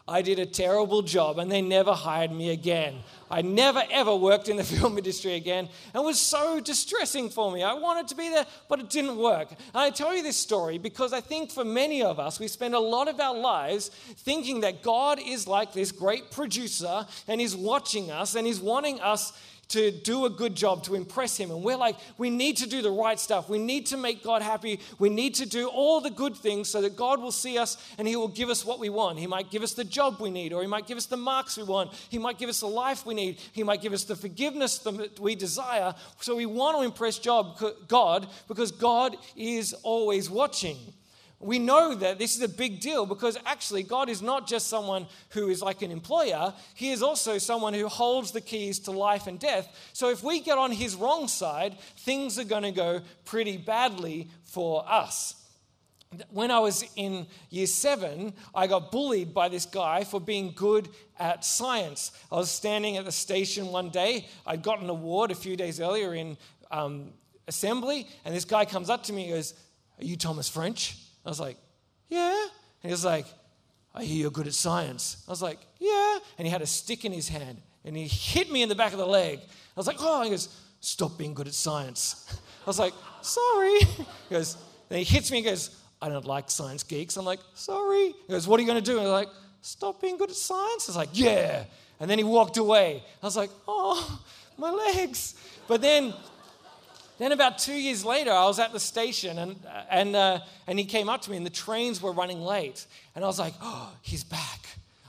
I 0.05 0.21
did 0.21 0.37
a 0.37 0.45
terrible 0.45 1.01
job 1.01 1.39
and 1.39 1.49
they 1.49 1.61
never 1.61 1.93
hired 1.93 2.31
me 2.31 2.49
again. 2.49 3.03
I 3.31 3.41
never 3.41 3.81
ever 3.89 4.13
worked 4.13 4.49
in 4.49 4.57
the 4.57 4.63
film 4.75 4.97
industry 4.97 5.35
again 5.35 5.69
and 5.93 6.03
it 6.03 6.05
was 6.05 6.19
so 6.19 6.59
distressing 6.59 7.29
for 7.29 7.51
me. 7.51 7.63
I 7.63 7.73
wanted 7.73 8.09
to 8.09 8.15
be 8.15 8.29
there, 8.29 8.45
but 8.67 8.81
it 8.81 8.89
didn't 8.89 9.17
work. 9.17 9.51
And 9.51 9.59
I 9.73 9.91
tell 9.91 10.13
you 10.15 10.21
this 10.21 10.35
story 10.35 10.77
because 10.77 11.13
I 11.13 11.21
think 11.21 11.51
for 11.51 11.63
many 11.63 12.03
of 12.03 12.19
us, 12.19 12.37
we 12.37 12.49
spend 12.49 12.75
a 12.75 12.79
lot 12.79 13.07
of 13.07 13.19
our 13.21 13.35
lives 13.35 13.89
thinking 13.89 14.61
that 14.61 14.83
God 14.83 15.19
is 15.25 15.47
like 15.47 15.71
this 15.71 15.93
great 15.93 16.31
producer 16.31 17.05
and 17.29 17.39
He's 17.39 17.55
watching 17.55 18.11
us 18.11 18.35
and 18.35 18.45
He's 18.45 18.59
wanting 18.59 18.99
us 18.99 19.31
to 19.73 19.91
do 19.91 20.25
a 20.25 20.29
good 20.29 20.55
job, 20.55 20.83
to 20.85 20.95
impress 20.95 21.37
Him. 21.37 21.51
And 21.51 21.63
we're 21.63 21.77
like, 21.77 21.97
we 22.17 22.29
need 22.29 22.57
to 22.57 22.67
do 22.67 22.81
the 22.81 22.91
right 22.91 23.19
stuff. 23.19 23.49
We 23.49 23.59
need 23.59 23.85
to 23.87 23.97
make 23.97 24.23
God 24.23 24.41
happy. 24.41 24.79
We 24.97 25.09
need 25.09 25.35
to 25.35 25.45
do 25.45 25.67
all 25.67 26.01
the 26.01 26.09
good 26.09 26.35
things 26.35 26.69
so 26.69 26.81
that 26.81 26.95
God 26.95 27.21
will 27.21 27.31
see 27.31 27.57
us 27.57 27.77
and 27.97 28.07
He 28.07 28.15
will 28.15 28.27
give 28.27 28.49
us 28.49 28.65
what 28.65 28.79
we 28.79 28.89
want. 28.89 29.19
He 29.19 29.27
might 29.27 29.51
give 29.51 29.63
us 29.63 29.73
the 29.73 29.83
job 29.83 30.19
we 30.19 30.31
need, 30.31 30.53
or 30.53 30.61
He 30.61 30.67
might 30.67 30.87
give 30.87 30.97
us 30.97 31.05
the 31.05 31.17
marks 31.17 31.57
we 31.57 31.63
want. 31.63 31.91
He 32.09 32.17
might 32.17 32.37
give 32.37 32.49
us 32.49 32.61
the 32.61 32.67
life 32.67 33.05
we 33.05 33.13
need. 33.13 33.39
He 33.51 33.63
might 33.63 33.81
give 33.81 33.93
us 33.93 34.03
the 34.03 34.15
forgiveness 34.15 34.79
that 34.79 35.19
we 35.19 35.35
desire. 35.35 35.93
So 36.21 36.35
we 36.35 36.45
want 36.45 36.77
to 36.77 36.83
impress 36.83 37.19
God 37.19 38.27
because 38.47 38.71
God 38.71 39.17
is 39.35 39.73
always 39.83 40.29
watching 40.29 40.77
we 41.43 41.59
know 41.59 41.93
that 41.95 42.19
this 42.19 42.35
is 42.35 42.41
a 42.41 42.49
big 42.49 42.79
deal 42.79 43.05
because 43.05 43.37
actually 43.45 43.83
God 43.83 44.09
is 44.09 44.21
not 44.21 44.47
just 44.47 44.67
someone 44.67 45.07
who 45.29 45.49
is 45.49 45.61
like 45.61 45.81
an 45.81 45.91
employer, 45.91 46.53
He 46.73 46.91
is 46.91 47.03
also 47.03 47.37
someone 47.37 47.73
who 47.73 47.87
holds 47.87 48.31
the 48.31 48.41
keys 48.41 48.79
to 48.79 48.91
life 48.91 49.27
and 49.27 49.39
death. 49.39 49.67
So 49.93 50.09
if 50.09 50.23
we 50.23 50.39
get 50.39 50.57
on 50.57 50.71
His 50.71 50.95
wrong 50.95 51.27
side, 51.27 51.77
things 51.97 52.39
are 52.39 52.43
going 52.43 52.63
to 52.63 52.71
go 52.71 53.01
pretty 53.25 53.57
badly 53.57 54.29
for 54.43 54.85
us. 54.87 55.35
When 56.29 56.51
I 56.51 56.59
was 56.59 56.85
in 56.95 57.25
year 57.49 57.65
seven, 57.65 58.33
I 58.53 58.67
got 58.67 58.91
bullied 58.91 59.33
by 59.33 59.49
this 59.49 59.65
guy 59.65 60.03
for 60.03 60.21
being 60.21 60.53
good 60.55 60.87
at 61.19 61.43
science. 61.43 62.11
I 62.31 62.35
was 62.35 62.51
standing 62.51 62.97
at 62.97 63.05
the 63.05 63.11
station 63.11 63.67
one 63.67 63.89
day. 63.89 64.27
I'd 64.45 64.61
got 64.61 64.81
an 64.81 64.89
award 64.89 65.31
a 65.31 65.35
few 65.35 65.55
days 65.55 65.79
earlier 65.79 66.13
in 66.13 66.37
um, 66.69 67.13
assembly, 67.47 68.07
and 68.25 68.35
this 68.35 68.45
guy 68.45 68.65
comes 68.65 68.89
up 68.89 69.03
to 69.05 69.13
me 69.13 69.23
and 69.23 69.33
goes, 69.33 69.55
Are 69.99 70.05
you 70.05 70.15
Thomas 70.15 70.47
French? 70.47 71.02
I 71.25 71.29
was 71.29 71.39
like, 71.39 71.57
Yeah. 72.09 72.41
And 72.83 72.89
he 72.89 72.91
was 72.91 73.05
like, 73.05 73.25
I 73.95 74.03
hear 74.03 74.21
you're 74.23 74.31
good 74.31 74.47
at 74.47 74.53
science. 74.53 75.23
I 75.27 75.31
was 75.31 75.41
like, 75.41 75.59
Yeah. 75.79 76.19
And 76.37 76.47
he 76.47 76.51
had 76.51 76.61
a 76.61 76.67
stick 76.67 77.05
in 77.05 77.11
his 77.11 77.29
hand 77.29 77.61
and 77.85 77.95
he 77.97 78.07
hit 78.07 78.51
me 78.51 78.61
in 78.61 78.69
the 78.69 78.75
back 78.75 78.93
of 78.93 78.99
the 78.99 79.05
leg. 79.05 79.39
I 79.41 79.47
was 79.75 79.87
like, 79.87 79.97
Oh, 79.99 80.23
he 80.23 80.29
goes, 80.29 80.49
Stop 80.79 81.17
being 81.17 81.33
good 81.33 81.47
at 81.47 81.53
science. 81.53 82.25
I 82.63 82.65
was 82.65 82.79
like, 82.79 82.93
Sorry. 83.21 83.79
He 83.79 84.05
goes, 84.31 84.57
Then 84.89 84.99
he 84.99 85.05
hits 85.05 85.31
me 85.31 85.39
and 85.39 85.45
goes, 85.47 85.79
I 86.01 86.09
don't 86.09 86.25
like 86.25 86.49
science 86.51 86.83
geeks. 86.83 87.15
I'm 87.17 87.25
like, 87.25 87.39
Sorry. 87.53 88.07
He 88.27 88.33
goes, 88.33 88.47
What 88.47 88.59
are 88.59 88.63
you 88.63 88.67
going 88.67 88.83
to 88.83 88.91
do? 88.91 88.97
And 88.97 89.07
I'm 89.07 89.13
like, 89.13 89.29
Stop 89.61 90.01
being 90.01 90.17
good 90.17 90.29
at 90.29 90.35
science. 90.35 90.89
I 90.89 90.91
was 90.91 90.97
like, 90.97 91.09
Yeah. 91.13 91.63
And 91.99 92.09
then 92.09 92.17
he 92.17 92.23
walked 92.23 92.57
away. 92.57 93.01
I 93.21 93.25
was 93.25 93.37
like, 93.37 93.49
Oh, 93.67 94.21
my 94.57 94.71
legs. 94.71 95.35
But 95.67 95.81
then 95.81 96.13
then 97.23 97.31
about 97.31 97.57
two 97.57 97.73
years 97.73 98.03
later, 98.03 98.31
I 98.31 98.45
was 98.45 98.59
at 98.59 98.73
the 98.73 98.79
station 98.79 99.37
and, 99.37 99.55
and, 99.89 100.15
uh, 100.15 100.39
and 100.67 100.77
he 100.77 100.85
came 100.85 101.09
up 101.09 101.21
to 101.21 101.31
me 101.31 101.37
and 101.37 101.45
the 101.45 101.51
trains 101.51 102.01
were 102.01 102.11
running 102.11 102.41
late. 102.41 102.85
And 103.15 103.23
I 103.23 103.27
was 103.27 103.39
like, 103.39 103.53
oh, 103.61 103.91
he's 104.01 104.23
back. 104.23 104.67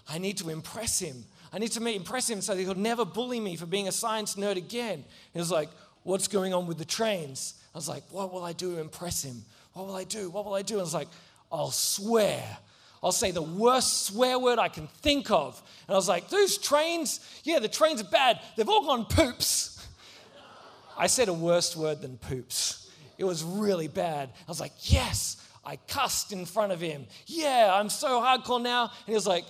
I 0.08 0.18
need 0.18 0.36
to 0.38 0.50
impress 0.50 1.00
him. 1.00 1.24
I 1.52 1.58
need 1.58 1.72
to 1.72 1.86
impress 1.86 2.28
him 2.28 2.40
so 2.40 2.54
that 2.54 2.62
he'll 2.62 2.74
never 2.74 3.04
bully 3.04 3.40
me 3.40 3.56
for 3.56 3.66
being 3.66 3.88
a 3.88 3.92
science 3.92 4.34
nerd 4.34 4.56
again. 4.56 5.04
He 5.32 5.38
was 5.38 5.50
like, 5.50 5.70
what's 6.02 6.28
going 6.28 6.52
on 6.52 6.66
with 6.66 6.78
the 6.78 6.84
trains? 6.84 7.54
I 7.74 7.78
was 7.78 7.88
like, 7.88 8.04
what 8.10 8.32
will 8.32 8.44
I 8.44 8.52
do 8.52 8.74
to 8.74 8.80
impress 8.80 9.24
him? 9.24 9.42
What 9.72 9.86
will 9.86 9.96
I 9.96 10.04
do? 10.04 10.30
What 10.30 10.44
will 10.44 10.54
I 10.54 10.62
do? 10.62 10.74
And 10.74 10.80
I 10.80 10.84
was 10.84 10.94
like, 10.94 11.08
I'll 11.50 11.70
swear. 11.70 12.42
I'll 13.02 13.12
say 13.12 13.32
the 13.32 13.42
worst 13.42 14.06
swear 14.06 14.38
word 14.38 14.58
I 14.58 14.68
can 14.68 14.86
think 14.86 15.30
of. 15.30 15.62
And 15.88 15.94
I 15.94 15.96
was 15.96 16.08
like, 16.08 16.28
those 16.28 16.58
trains, 16.58 17.20
yeah, 17.44 17.58
the 17.58 17.68
trains 17.68 18.00
are 18.00 18.04
bad. 18.10 18.40
They've 18.56 18.68
all 18.68 18.86
gone 18.86 19.04
poops. 19.04 19.73
I 20.96 21.06
said 21.06 21.28
a 21.28 21.32
worse 21.32 21.76
word 21.76 22.00
than 22.00 22.18
poops. 22.18 22.90
It 23.18 23.24
was 23.24 23.42
really 23.44 23.88
bad. 23.88 24.30
I 24.30 24.50
was 24.50 24.60
like, 24.60 24.72
yes, 24.92 25.36
I 25.64 25.76
cussed 25.76 26.32
in 26.32 26.46
front 26.46 26.72
of 26.72 26.80
him. 26.80 27.06
Yeah, 27.26 27.70
I'm 27.72 27.88
so 27.88 28.20
hardcore 28.20 28.62
now. 28.62 28.82
And 28.84 29.06
he 29.06 29.14
was 29.14 29.26
like, 29.26 29.44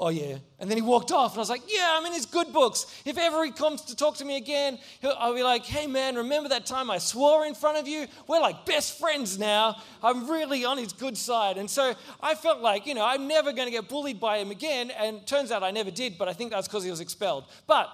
oh 0.00 0.10
yeah. 0.10 0.36
And 0.60 0.70
then 0.70 0.76
he 0.76 0.82
walked 0.82 1.10
off, 1.10 1.32
and 1.32 1.38
I 1.38 1.40
was 1.40 1.50
like, 1.50 1.62
yeah, 1.66 1.88
I'm 1.92 2.06
in 2.06 2.12
his 2.12 2.26
good 2.26 2.52
books. 2.52 2.86
If 3.04 3.18
ever 3.18 3.44
he 3.44 3.50
comes 3.50 3.82
to 3.82 3.96
talk 3.96 4.16
to 4.18 4.24
me 4.24 4.36
again, 4.36 4.78
I'll 5.02 5.34
be 5.34 5.42
like, 5.42 5.64
hey 5.64 5.86
man, 5.86 6.16
remember 6.16 6.48
that 6.50 6.66
time 6.66 6.90
I 6.90 6.98
swore 6.98 7.46
in 7.46 7.54
front 7.54 7.78
of 7.78 7.88
you? 7.88 8.06
We're 8.26 8.40
like 8.40 8.64
best 8.64 8.98
friends 8.98 9.38
now. 9.38 9.76
I'm 10.02 10.30
really 10.30 10.64
on 10.64 10.78
his 10.78 10.92
good 10.92 11.16
side. 11.16 11.56
And 11.56 11.68
so 11.68 11.94
I 12.20 12.34
felt 12.34 12.60
like, 12.60 12.86
you 12.86 12.94
know, 12.94 13.04
I'm 13.04 13.26
never 13.26 13.52
going 13.52 13.66
to 13.66 13.72
get 13.72 13.88
bullied 13.88 14.20
by 14.20 14.38
him 14.38 14.50
again. 14.50 14.90
And 14.90 15.26
turns 15.26 15.50
out 15.50 15.62
I 15.62 15.70
never 15.70 15.90
did, 15.90 16.18
but 16.18 16.28
I 16.28 16.32
think 16.32 16.52
that's 16.52 16.68
because 16.68 16.84
he 16.84 16.90
was 16.90 17.00
expelled. 17.00 17.44
But 17.66 17.90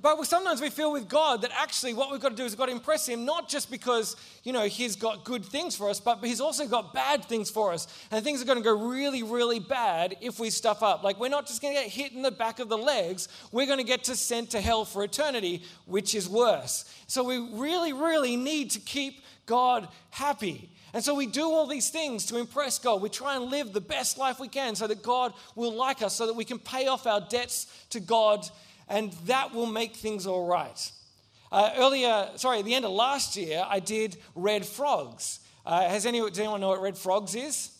but 0.00 0.22
sometimes 0.24 0.60
we 0.60 0.70
feel 0.70 0.92
with 0.92 1.08
God 1.08 1.42
that 1.42 1.50
actually 1.58 1.92
what 1.92 2.12
we've 2.12 2.20
got 2.20 2.30
to 2.30 2.36
do 2.36 2.44
is 2.44 2.52
we've 2.52 2.58
got 2.58 2.66
to 2.66 2.72
impress 2.72 3.08
Him, 3.08 3.24
not 3.24 3.48
just 3.48 3.70
because, 3.70 4.16
you 4.44 4.52
know, 4.52 4.66
He's 4.66 4.94
got 4.94 5.24
good 5.24 5.44
things 5.44 5.74
for 5.74 5.90
us, 5.90 5.98
but 5.98 6.22
He's 6.22 6.40
also 6.40 6.66
got 6.66 6.94
bad 6.94 7.24
things 7.24 7.50
for 7.50 7.72
us. 7.72 7.88
And 8.10 8.22
things 8.22 8.40
are 8.40 8.44
going 8.44 8.58
to 8.58 8.64
go 8.64 8.88
really, 8.88 9.24
really 9.24 9.58
bad 9.58 10.16
if 10.20 10.38
we 10.38 10.50
stuff 10.50 10.82
up. 10.82 11.02
Like, 11.02 11.18
we're 11.18 11.28
not 11.28 11.46
just 11.46 11.60
going 11.60 11.74
to 11.74 11.82
get 11.82 11.90
hit 11.90 12.12
in 12.12 12.22
the 12.22 12.30
back 12.30 12.60
of 12.60 12.68
the 12.68 12.78
legs, 12.78 13.28
we're 13.50 13.66
going 13.66 13.78
to 13.78 13.84
get 13.84 14.04
to 14.04 14.14
sent 14.14 14.50
to 14.50 14.60
hell 14.60 14.84
for 14.84 15.02
eternity, 15.02 15.64
which 15.86 16.14
is 16.14 16.28
worse. 16.28 16.84
So 17.08 17.24
we 17.24 17.38
really, 17.38 17.92
really 17.92 18.36
need 18.36 18.70
to 18.72 18.80
keep 18.80 19.22
God 19.46 19.88
happy. 20.10 20.70
And 20.94 21.02
so 21.04 21.14
we 21.14 21.26
do 21.26 21.44
all 21.44 21.66
these 21.66 21.90
things 21.90 22.24
to 22.26 22.38
impress 22.38 22.78
God. 22.78 23.02
We 23.02 23.08
try 23.08 23.36
and 23.36 23.46
live 23.46 23.72
the 23.72 23.80
best 23.80 24.16
life 24.16 24.40
we 24.40 24.48
can 24.48 24.74
so 24.74 24.86
that 24.86 25.02
God 25.02 25.34
will 25.54 25.74
like 25.74 26.02
us, 26.02 26.14
so 26.14 26.26
that 26.26 26.34
we 26.34 26.44
can 26.44 26.58
pay 26.58 26.86
off 26.86 27.06
our 27.06 27.20
debts 27.20 27.66
to 27.90 28.00
God 28.00 28.48
and 28.88 29.12
that 29.26 29.54
will 29.54 29.66
make 29.66 29.96
things 29.96 30.26
all 30.26 30.46
right. 30.46 30.92
Uh, 31.50 31.70
earlier, 31.76 32.28
sorry, 32.36 32.58
at 32.58 32.64
the 32.64 32.74
end 32.74 32.84
of 32.84 32.90
last 32.90 33.36
year, 33.36 33.64
I 33.66 33.80
did 33.80 34.16
Red 34.34 34.66
Frogs. 34.66 35.40
Uh, 35.64 35.88
has 35.88 36.06
anyone, 36.06 36.30
does 36.30 36.38
anyone 36.38 36.60
know 36.60 36.68
what 36.68 36.82
Red 36.82 36.96
Frogs 36.96 37.34
is? 37.34 37.70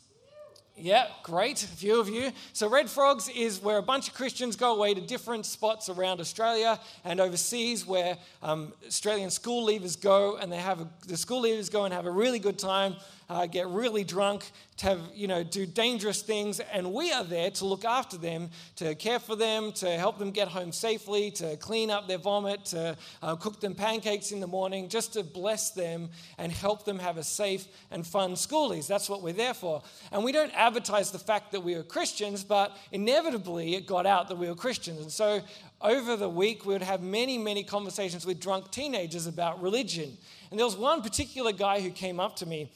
Yeah, 0.80 1.08
great, 1.24 1.62
a 1.64 1.66
few 1.66 1.98
of 1.98 2.08
you. 2.08 2.30
So, 2.52 2.68
Red 2.68 2.88
Frogs 2.88 3.28
is 3.28 3.60
where 3.60 3.78
a 3.78 3.82
bunch 3.82 4.08
of 4.08 4.14
Christians 4.14 4.54
go 4.54 4.76
away 4.76 4.94
to 4.94 5.00
different 5.00 5.44
spots 5.44 5.88
around 5.88 6.20
Australia 6.20 6.78
and 7.04 7.18
overseas 7.20 7.84
where 7.84 8.16
um, 8.44 8.72
Australian 8.86 9.30
school 9.30 9.66
leavers 9.66 10.00
go 10.00 10.36
and 10.36 10.52
they 10.52 10.58
have 10.58 10.80
a, 10.80 10.88
the 11.08 11.16
school 11.16 11.42
leavers 11.42 11.70
go 11.70 11.84
and 11.84 11.92
have 11.92 12.06
a 12.06 12.10
really 12.10 12.38
good 12.38 12.60
time 12.60 12.94
uh, 13.28 13.46
get 13.46 13.68
really 13.68 14.04
drunk, 14.04 14.50
to 14.78 14.86
have, 14.86 15.00
you 15.12 15.26
know, 15.26 15.42
do 15.42 15.66
dangerous 15.66 16.22
things. 16.22 16.60
And 16.60 16.92
we 16.92 17.12
are 17.12 17.24
there 17.24 17.50
to 17.50 17.64
look 17.64 17.84
after 17.84 18.16
them, 18.16 18.50
to 18.76 18.94
care 18.94 19.18
for 19.18 19.36
them, 19.36 19.72
to 19.72 19.90
help 19.90 20.18
them 20.18 20.30
get 20.30 20.48
home 20.48 20.72
safely, 20.72 21.30
to 21.32 21.56
clean 21.56 21.90
up 21.90 22.06
their 22.06 22.18
vomit, 22.18 22.64
to 22.66 22.96
uh, 23.22 23.36
cook 23.36 23.60
them 23.60 23.74
pancakes 23.74 24.30
in 24.30 24.40
the 24.40 24.46
morning, 24.46 24.88
just 24.88 25.12
to 25.14 25.24
bless 25.24 25.72
them 25.72 26.08
and 26.38 26.52
help 26.52 26.84
them 26.84 26.98
have 26.98 27.16
a 27.16 27.24
safe 27.24 27.66
and 27.90 28.06
fun 28.06 28.32
schoolies. 28.32 28.86
That's 28.86 29.10
what 29.10 29.22
we're 29.22 29.32
there 29.32 29.54
for. 29.54 29.82
And 30.12 30.22
we 30.22 30.32
don't 30.32 30.52
advertise 30.54 31.10
the 31.10 31.18
fact 31.18 31.52
that 31.52 31.60
we 31.60 31.74
are 31.74 31.82
Christians, 31.82 32.44
but 32.44 32.76
inevitably 32.92 33.74
it 33.74 33.86
got 33.86 34.06
out 34.06 34.28
that 34.28 34.38
we 34.38 34.48
were 34.48 34.54
Christians. 34.54 35.00
And 35.00 35.12
so 35.12 35.40
over 35.80 36.16
the 36.16 36.28
week, 36.28 36.64
we 36.64 36.72
would 36.72 36.82
have 36.82 37.02
many, 37.02 37.36
many 37.36 37.64
conversations 37.64 38.24
with 38.24 38.40
drunk 38.40 38.70
teenagers 38.70 39.26
about 39.26 39.60
religion. 39.60 40.16
And 40.50 40.58
there 40.58 40.66
was 40.66 40.76
one 40.76 41.02
particular 41.02 41.52
guy 41.52 41.80
who 41.80 41.90
came 41.90 42.20
up 42.20 42.36
to 42.36 42.46
me 42.46 42.70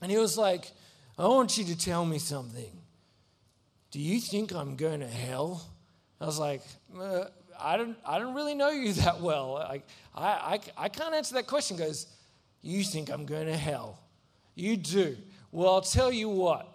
and 0.00 0.10
he 0.10 0.18
was 0.18 0.36
like, 0.36 0.72
I 1.18 1.26
want 1.26 1.56
you 1.56 1.64
to 1.64 1.78
tell 1.78 2.04
me 2.04 2.18
something. 2.18 2.72
Do 3.90 4.00
you 4.00 4.20
think 4.20 4.52
I'm 4.52 4.76
going 4.76 5.00
to 5.00 5.08
hell? 5.08 5.66
I 6.20 6.26
was 6.26 6.38
like, 6.38 6.62
uh, 6.98 7.24
I, 7.58 7.76
don't, 7.76 7.96
I 8.04 8.18
don't 8.18 8.34
really 8.34 8.54
know 8.54 8.70
you 8.70 8.92
that 9.04 9.20
well. 9.20 9.54
Like, 9.54 9.86
I, 10.14 10.26
I, 10.26 10.60
I 10.76 10.88
can't 10.88 11.14
answer 11.14 11.34
that 11.34 11.46
question. 11.46 11.76
He 11.78 11.84
goes, 11.84 12.06
You 12.62 12.84
think 12.84 13.10
I'm 13.10 13.26
going 13.26 13.46
to 13.46 13.56
hell? 13.56 13.98
You 14.54 14.76
do. 14.76 15.16
Well, 15.52 15.74
I'll 15.74 15.80
tell 15.80 16.12
you 16.12 16.28
what. 16.28 16.72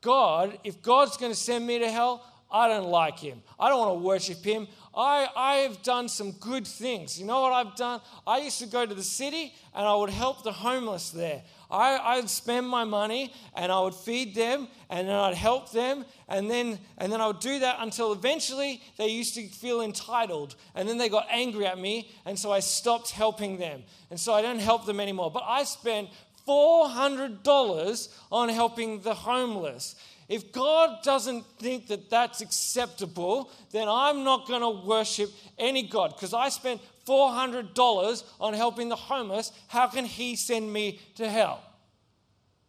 God, 0.00 0.58
if 0.64 0.80
God's 0.82 1.16
going 1.16 1.32
to 1.32 1.38
send 1.38 1.66
me 1.66 1.78
to 1.78 1.90
hell, 1.90 2.26
I 2.50 2.68
don't 2.68 2.88
like 2.88 3.18
him. 3.18 3.42
I 3.58 3.68
don't 3.68 3.78
want 3.78 4.00
to 4.00 4.04
worship 4.04 4.44
him. 4.44 4.66
I, 4.94 5.28
I 5.36 5.54
have 5.56 5.82
done 5.82 6.08
some 6.08 6.32
good 6.32 6.66
things. 6.66 7.18
You 7.20 7.26
know 7.26 7.40
what 7.42 7.52
I've 7.52 7.76
done? 7.76 8.00
I 8.26 8.38
used 8.38 8.58
to 8.58 8.66
go 8.66 8.84
to 8.84 8.94
the 8.94 9.04
city 9.04 9.54
and 9.74 9.86
I 9.86 9.94
would 9.94 10.10
help 10.10 10.42
the 10.42 10.52
homeless 10.52 11.10
there. 11.10 11.42
I, 11.70 12.16
I'd 12.16 12.28
spend 12.28 12.68
my 12.68 12.84
money 12.84 13.32
and 13.54 13.70
I 13.70 13.80
would 13.80 13.94
feed 13.94 14.34
them 14.34 14.68
and 14.88 15.08
then 15.08 15.14
I'd 15.14 15.34
help 15.34 15.70
them 15.72 16.04
and 16.28 16.50
then, 16.50 16.78
and 16.98 17.12
then 17.12 17.20
I 17.20 17.28
would 17.28 17.40
do 17.40 17.60
that 17.60 17.76
until 17.80 18.12
eventually 18.12 18.82
they 18.96 19.08
used 19.08 19.34
to 19.34 19.46
feel 19.48 19.80
entitled 19.80 20.56
and 20.74 20.88
then 20.88 20.98
they 20.98 21.08
got 21.08 21.26
angry 21.30 21.66
at 21.66 21.78
me 21.78 22.10
and 22.26 22.38
so 22.38 22.52
I 22.52 22.60
stopped 22.60 23.10
helping 23.10 23.58
them. 23.58 23.82
And 24.10 24.18
so 24.18 24.32
I 24.32 24.42
don't 24.42 24.58
help 24.58 24.86
them 24.86 25.00
anymore. 25.00 25.30
But 25.30 25.44
I 25.46 25.64
spent 25.64 26.08
$400 26.46 28.08
on 28.32 28.48
helping 28.48 29.00
the 29.02 29.14
homeless. 29.14 29.94
If 30.30 30.52
God 30.52 31.02
doesn't 31.02 31.44
think 31.58 31.88
that 31.88 32.08
that's 32.08 32.40
acceptable, 32.40 33.50
then 33.72 33.88
I'm 33.88 34.22
not 34.22 34.46
going 34.46 34.60
to 34.60 34.86
worship 34.86 35.28
any 35.58 35.82
God 35.82 36.14
because 36.14 36.32
I 36.32 36.50
spent 36.50 36.80
$400 37.04 38.22
on 38.40 38.54
helping 38.54 38.88
the 38.88 38.94
homeless, 38.94 39.50
how 39.66 39.88
can 39.88 40.04
he 40.04 40.36
send 40.36 40.72
me 40.72 41.00
to 41.16 41.28
hell? 41.28 41.60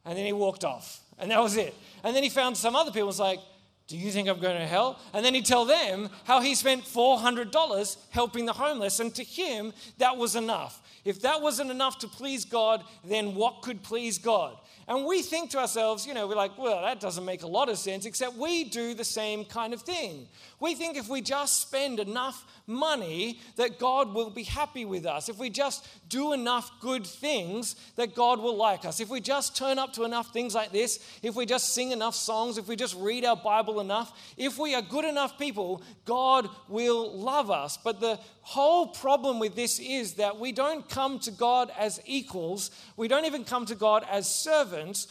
And 0.03 0.18
then 0.18 0.25
he 0.25 0.34
walked 0.34 0.63
off, 0.63 1.01
and 1.20 1.30
that 1.30 1.39
was 1.39 1.56
it. 1.56 1.75
And 2.03 2.15
then 2.15 2.24
he 2.24 2.30
found 2.30 2.58
some 2.58 2.75
other 2.75 2.89
people, 2.89 3.01
and 3.01 3.08
was 3.08 3.20
like, 3.20 3.39
do 3.86 3.96
you 3.96 4.10
think 4.10 4.27
I'm 4.27 4.39
going 4.39 4.58
to 4.58 4.65
hell? 4.65 5.00
And 5.13 5.24
then 5.24 5.36
he'd 5.36 5.46
tell 5.46 5.65
them 5.65 6.10
how 6.24 6.39
he 6.39 6.56
spent 6.56 6.86
$400 6.86 7.98
helping 8.10 8.48
the 8.48 8.53
homeless, 8.53 9.00
and 9.00 9.13
to 9.13 9.24
him, 9.24 9.72
that 10.00 10.18
was 10.18 10.36
enough. 10.36 10.82
If 11.06 11.22
that 11.22 11.41
wasn't 11.44 11.70
enough 11.70 12.00
to 12.00 12.08
please 12.08 12.44
God, 12.44 12.84
then 13.03 13.36
what 13.36 13.62
could 13.62 13.84
please 13.84 14.18
God? 14.18 14.58
And 14.91 15.05
we 15.05 15.21
think 15.21 15.51
to 15.51 15.60
ourselves, 15.60 16.05
you 16.05 16.13
know, 16.13 16.27
we're 16.27 16.36
like, 16.36 16.57
well, 16.57 16.81
that 16.81 17.00
doesn't 17.00 17.24
make 17.24 17.43
a 17.43 17.48
lot 17.48 17.69
of 17.69 17.77
sense, 17.77 18.05
except 18.05 18.36
we 18.36 18.65
do 18.65 18.93
the 18.93 19.05
same 19.05 19.45
kind 19.45 19.74
of 19.74 19.83
thing. 19.83 20.27
We 20.60 20.75
think 20.75 20.98
if 20.98 21.07
we 21.07 21.21
just 21.21 21.62
spend 21.62 22.01
enough 22.01 22.43
money, 22.67 23.39
that 23.55 23.79
God 23.79 24.13
will 24.13 24.29
be 24.29 24.43
happy 24.43 24.83
with 24.83 25.05
us. 25.05 25.29
If 25.29 25.38
we 25.38 25.50
just 25.50 25.88
do 26.10 26.33
enough 26.33 26.69
good 26.81 27.07
things, 27.07 27.77
that 27.95 28.15
God 28.15 28.41
will 28.41 28.57
like 28.57 28.83
us. 28.83 29.00
If 29.00 29.07
we 29.07 29.21
just 29.21 29.55
turn 29.55 29.79
up 29.79 29.93
to 29.93 30.03
enough 30.03 30.33
things 30.33 30.53
like 30.53 30.74
this, 30.74 31.00
if 31.24 31.36
we 31.36 31.45
just 31.45 31.74
sing 31.74 31.93
enough 31.93 32.13
songs, 32.13 32.57
if 32.57 32.67
we 32.67 32.75
just 32.75 32.98
read 32.98 33.24
our 33.24 33.38
Bible 33.38 33.79
enough, 33.79 34.12
if 34.36 34.60
we 34.60 34.75
are 34.75 34.81
good 34.81 35.05
enough 35.05 35.39
people, 35.39 35.81
God 36.03 36.50
will 36.67 37.17
love 37.17 37.50
us. 37.50 37.77
But 37.77 38.01
the 38.01 38.19
whole 38.41 38.88
problem 38.88 39.39
with 39.39 39.55
this 39.55 39.79
is 39.79 40.15
that 40.15 40.39
we 40.39 40.51
don't 40.51 40.88
come 40.89 41.19
to 41.19 41.31
God 41.31 41.71
as 41.77 42.01
equals, 42.05 42.71
we 42.98 43.07
don't 43.07 43.25
even 43.25 43.43
come 43.43 43.65
to 43.67 43.75
God 43.75 44.05
as 44.10 44.33
servants, 44.33 45.07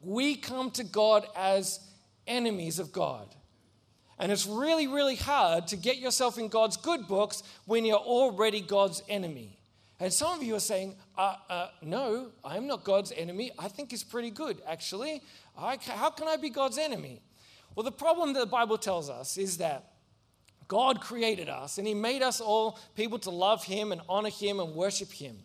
we 0.00 0.36
come 0.36 0.70
to 0.72 0.84
God 0.84 1.26
as 1.36 1.80
enemies 2.26 2.78
of 2.78 2.92
God. 2.92 3.34
And 4.18 4.32
it's 4.32 4.46
really, 4.46 4.86
really 4.86 5.16
hard 5.16 5.66
to 5.68 5.76
get 5.76 5.98
yourself 5.98 6.38
in 6.38 6.48
God's 6.48 6.76
good 6.76 7.06
books 7.06 7.42
when 7.66 7.84
you're 7.84 7.98
already 7.98 8.62
God's 8.62 9.02
enemy. 9.08 9.58
And 10.00 10.12
some 10.12 10.38
of 10.38 10.42
you 10.42 10.54
are 10.54 10.60
saying, 10.60 10.94
uh, 11.16 11.36
uh, 11.48 11.68
No, 11.82 12.30
I'm 12.44 12.66
not 12.66 12.84
God's 12.84 13.12
enemy. 13.12 13.50
I 13.58 13.68
think 13.68 13.90
he's 13.90 14.04
pretty 14.04 14.30
good, 14.30 14.60
actually. 14.66 15.22
I, 15.56 15.78
how 15.82 16.10
can 16.10 16.28
I 16.28 16.36
be 16.36 16.50
God's 16.50 16.78
enemy? 16.78 17.20
Well, 17.74 17.84
the 17.84 17.92
problem 17.92 18.32
that 18.34 18.40
the 18.40 18.46
Bible 18.46 18.78
tells 18.78 19.10
us 19.10 19.36
is 19.36 19.58
that 19.58 19.95
God 20.68 21.00
created 21.00 21.48
us 21.48 21.78
and 21.78 21.86
he 21.86 21.94
made 21.94 22.22
us 22.22 22.40
all 22.40 22.78
people 22.94 23.18
to 23.20 23.30
love 23.30 23.64
him 23.64 23.92
and 23.92 24.00
honor 24.08 24.30
him 24.30 24.60
and 24.60 24.74
worship 24.74 25.12
him. 25.12 25.36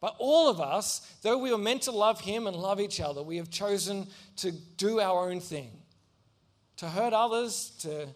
But 0.00 0.16
all 0.18 0.48
of 0.48 0.60
us, 0.60 1.00
though 1.22 1.38
we 1.38 1.52
were 1.52 1.58
meant 1.58 1.82
to 1.82 1.92
love 1.92 2.20
Him 2.22 2.46
and 2.46 2.56
love 2.56 2.80
each 2.80 3.00
other, 3.00 3.22
we 3.22 3.36
have 3.36 3.50
chosen 3.50 4.06
to 4.36 4.50
do 4.50 4.98
our 4.98 5.30
own 5.30 5.40
thing, 5.40 5.70
to 6.78 6.88
hurt 6.88 7.12
others, 7.12 7.72
to, 7.80 8.08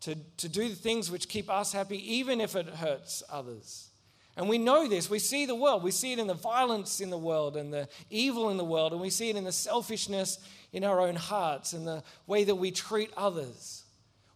to, 0.00 0.14
to 0.36 0.48
do 0.48 0.68
the 0.68 0.74
things 0.74 1.10
which 1.10 1.28
keep 1.28 1.48
us 1.48 1.72
happy, 1.72 2.14
even 2.16 2.40
if 2.40 2.56
it 2.56 2.66
hurts 2.66 3.22
others. 3.30 3.88
And 4.36 4.48
we 4.48 4.58
know 4.58 4.86
this. 4.86 5.10
We 5.10 5.18
see 5.18 5.46
the 5.46 5.54
world. 5.54 5.82
We 5.82 5.90
see 5.90 6.12
it 6.12 6.18
in 6.18 6.26
the 6.26 6.34
violence 6.34 7.00
in 7.00 7.10
the 7.10 7.18
world 7.18 7.56
and 7.56 7.72
the 7.72 7.88
evil 8.10 8.50
in 8.50 8.58
the 8.58 8.64
world. 8.64 8.92
And 8.92 9.00
we 9.00 9.10
see 9.10 9.28
it 9.28 9.36
in 9.36 9.44
the 9.44 9.52
selfishness 9.52 10.38
in 10.72 10.84
our 10.84 11.00
own 11.00 11.16
hearts 11.16 11.72
and 11.72 11.86
the 11.86 12.02
way 12.26 12.44
that 12.44 12.54
we 12.54 12.70
treat 12.70 13.10
others. 13.16 13.79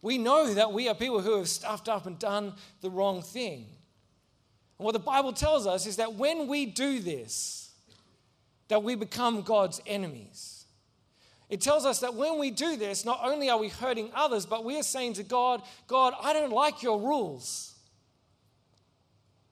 We 0.04 0.18
know 0.18 0.52
that 0.52 0.70
we 0.70 0.87
are 0.90 0.94
people 0.94 1.23
who 1.23 1.38
have 1.38 1.49
stuffed 1.49 1.88
up 1.88 2.04
and 2.04 2.18
done 2.18 2.52
the 2.82 2.90
wrong 2.90 3.23
thing. 3.23 3.64
And 4.78 4.84
what 4.84 4.92
the 4.92 4.99
Bible 4.99 5.32
tells 5.32 5.66
us 5.66 5.87
is 5.87 5.96
that 5.96 6.12
when 6.16 6.46
we 6.46 6.66
do 6.66 7.00
this, 7.00 7.70
that 8.68 8.82
we 8.82 8.96
become 8.96 9.40
God's 9.40 9.80
enemies. 9.87 10.66
It 11.49 11.62
tells 11.62 11.87
us 11.87 12.00
that 12.00 12.12
when 12.12 12.38
we 12.38 12.50
do 12.50 12.76
this, 12.76 13.06
not 13.06 13.20
only 13.25 13.49
are 13.49 13.56
we 13.56 13.70
hurting 13.70 14.11
others, 14.14 14.44
but 14.44 14.62
we 14.62 14.78
are 14.78 14.82
saying 14.82 15.14
to 15.14 15.23
God, 15.23 15.62
God, 15.87 16.12
I 16.23 16.34
don't 16.34 16.52
like 16.52 16.82
your 16.82 17.00
rules. 17.00 17.75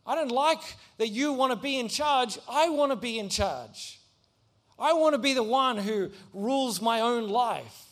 I 0.04 0.14
don't 0.14 0.32
like 0.32 0.60
that 0.98 1.08
you 1.08 1.32
want 1.32 1.52
to 1.52 1.56
be 1.56 1.78
in 1.78 1.88
charge. 1.88 2.38
I 2.46 2.68
want 2.68 2.92
to 2.92 2.96
be 2.96 3.18
in 3.18 3.30
charge. 3.30 4.00
I 4.78 4.92
want 4.92 5.14
to 5.14 5.18
be 5.18 5.32
the 5.32 5.42
one 5.42 5.78
who 5.78 6.10
rules 6.34 6.82
my 6.82 7.00
own 7.00 7.30
life. 7.30 7.91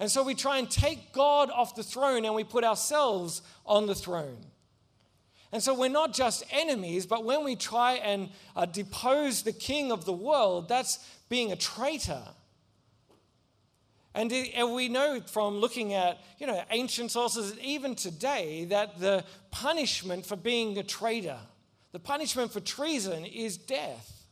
And 0.00 0.10
so 0.10 0.22
we 0.22 0.34
try 0.34 0.58
and 0.58 0.70
take 0.70 1.12
God 1.12 1.50
off 1.50 1.74
the 1.74 1.82
throne 1.82 2.24
and 2.24 2.34
we 2.34 2.44
put 2.44 2.64
ourselves 2.64 3.42
on 3.66 3.86
the 3.86 3.94
throne. 3.94 4.38
And 5.50 5.62
so 5.62 5.74
we're 5.74 5.88
not 5.88 6.12
just 6.12 6.44
enemies, 6.50 7.06
but 7.06 7.24
when 7.24 7.42
we 7.42 7.56
try 7.56 7.94
and 7.94 8.28
uh, 8.54 8.66
depose 8.66 9.42
the 9.42 9.52
king 9.52 9.90
of 9.90 10.04
the 10.04 10.12
world, 10.12 10.68
that's 10.68 10.98
being 11.28 11.52
a 11.52 11.56
traitor. 11.56 12.22
And, 14.14 14.32
and 14.32 14.74
we 14.74 14.88
know 14.88 15.20
from 15.20 15.58
looking 15.58 15.94
at 15.94 16.18
you 16.38 16.46
know, 16.46 16.62
ancient 16.70 17.10
sources, 17.10 17.58
even 17.60 17.94
today, 17.94 18.66
that 18.66 19.00
the 19.00 19.24
punishment 19.50 20.26
for 20.26 20.36
being 20.36 20.76
a 20.78 20.82
traitor, 20.82 21.38
the 21.92 21.98
punishment 21.98 22.52
for 22.52 22.60
treason 22.60 23.24
is 23.24 23.56
death. 23.56 24.26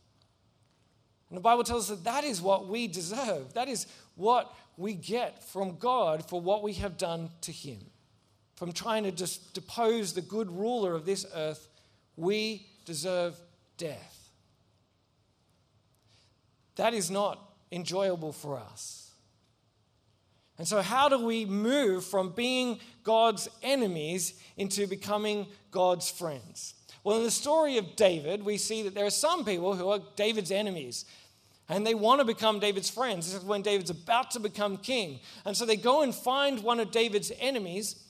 And 1.29 1.37
the 1.37 1.41
Bible 1.41 1.63
tells 1.63 1.89
us 1.89 1.97
that 1.97 2.03
that 2.05 2.23
is 2.23 2.41
what 2.41 2.67
we 2.67 2.87
deserve. 2.87 3.53
That 3.53 3.67
is 3.67 3.87
what 4.15 4.53
we 4.77 4.93
get 4.93 5.43
from 5.43 5.77
God 5.77 6.23
for 6.29 6.39
what 6.39 6.63
we 6.63 6.73
have 6.73 6.97
done 6.97 7.29
to 7.41 7.51
Him 7.51 7.79
from 8.57 8.71
trying 8.71 9.03
to 9.03 9.11
just 9.11 9.53
depose 9.53 10.13
the 10.13 10.21
good 10.21 10.51
ruler 10.51 10.95
of 10.95 11.05
this 11.05 11.25
earth, 11.35 11.69
we 12.15 12.65
deserve 12.85 13.39
death. 13.77 14.31
That 16.75 16.95
is 16.95 17.11
not 17.11 17.39
enjoyable 17.71 18.33
for 18.33 18.57
us. 18.57 19.11
And 20.57 20.67
so, 20.67 20.81
how 20.81 21.07
do 21.07 21.23
we 21.23 21.45
move 21.45 22.03
from 22.03 22.31
being 22.31 22.79
God's 23.03 23.47
enemies 23.61 24.33
into 24.57 24.87
becoming 24.87 25.45
God's 25.69 26.09
friends? 26.09 26.73
Well, 27.03 27.17
in 27.17 27.23
the 27.23 27.31
story 27.31 27.77
of 27.77 27.95
David, 27.95 28.43
we 28.43 28.57
see 28.57 28.81
that 28.81 28.95
there 28.95 29.05
are 29.05 29.11
some 29.11 29.45
people 29.45 29.75
who 29.75 29.89
are 29.89 29.99
David's 30.15 30.51
enemies 30.51 31.05
and 31.69 31.85
they 31.85 31.95
want 31.95 32.19
to 32.19 32.25
become 32.25 32.59
David's 32.59 32.89
friends. 32.89 33.25
This 33.25 33.41
is 33.41 33.45
when 33.45 33.61
David's 33.61 33.89
about 33.89 34.31
to 34.31 34.39
become 34.39 34.77
king. 34.77 35.19
And 35.45 35.55
so 35.55 35.65
they 35.65 35.75
go 35.75 36.01
and 36.01 36.15
find 36.15 36.63
one 36.63 36.79
of 36.79 36.91
David's 36.91 37.31
enemies 37.39 38.07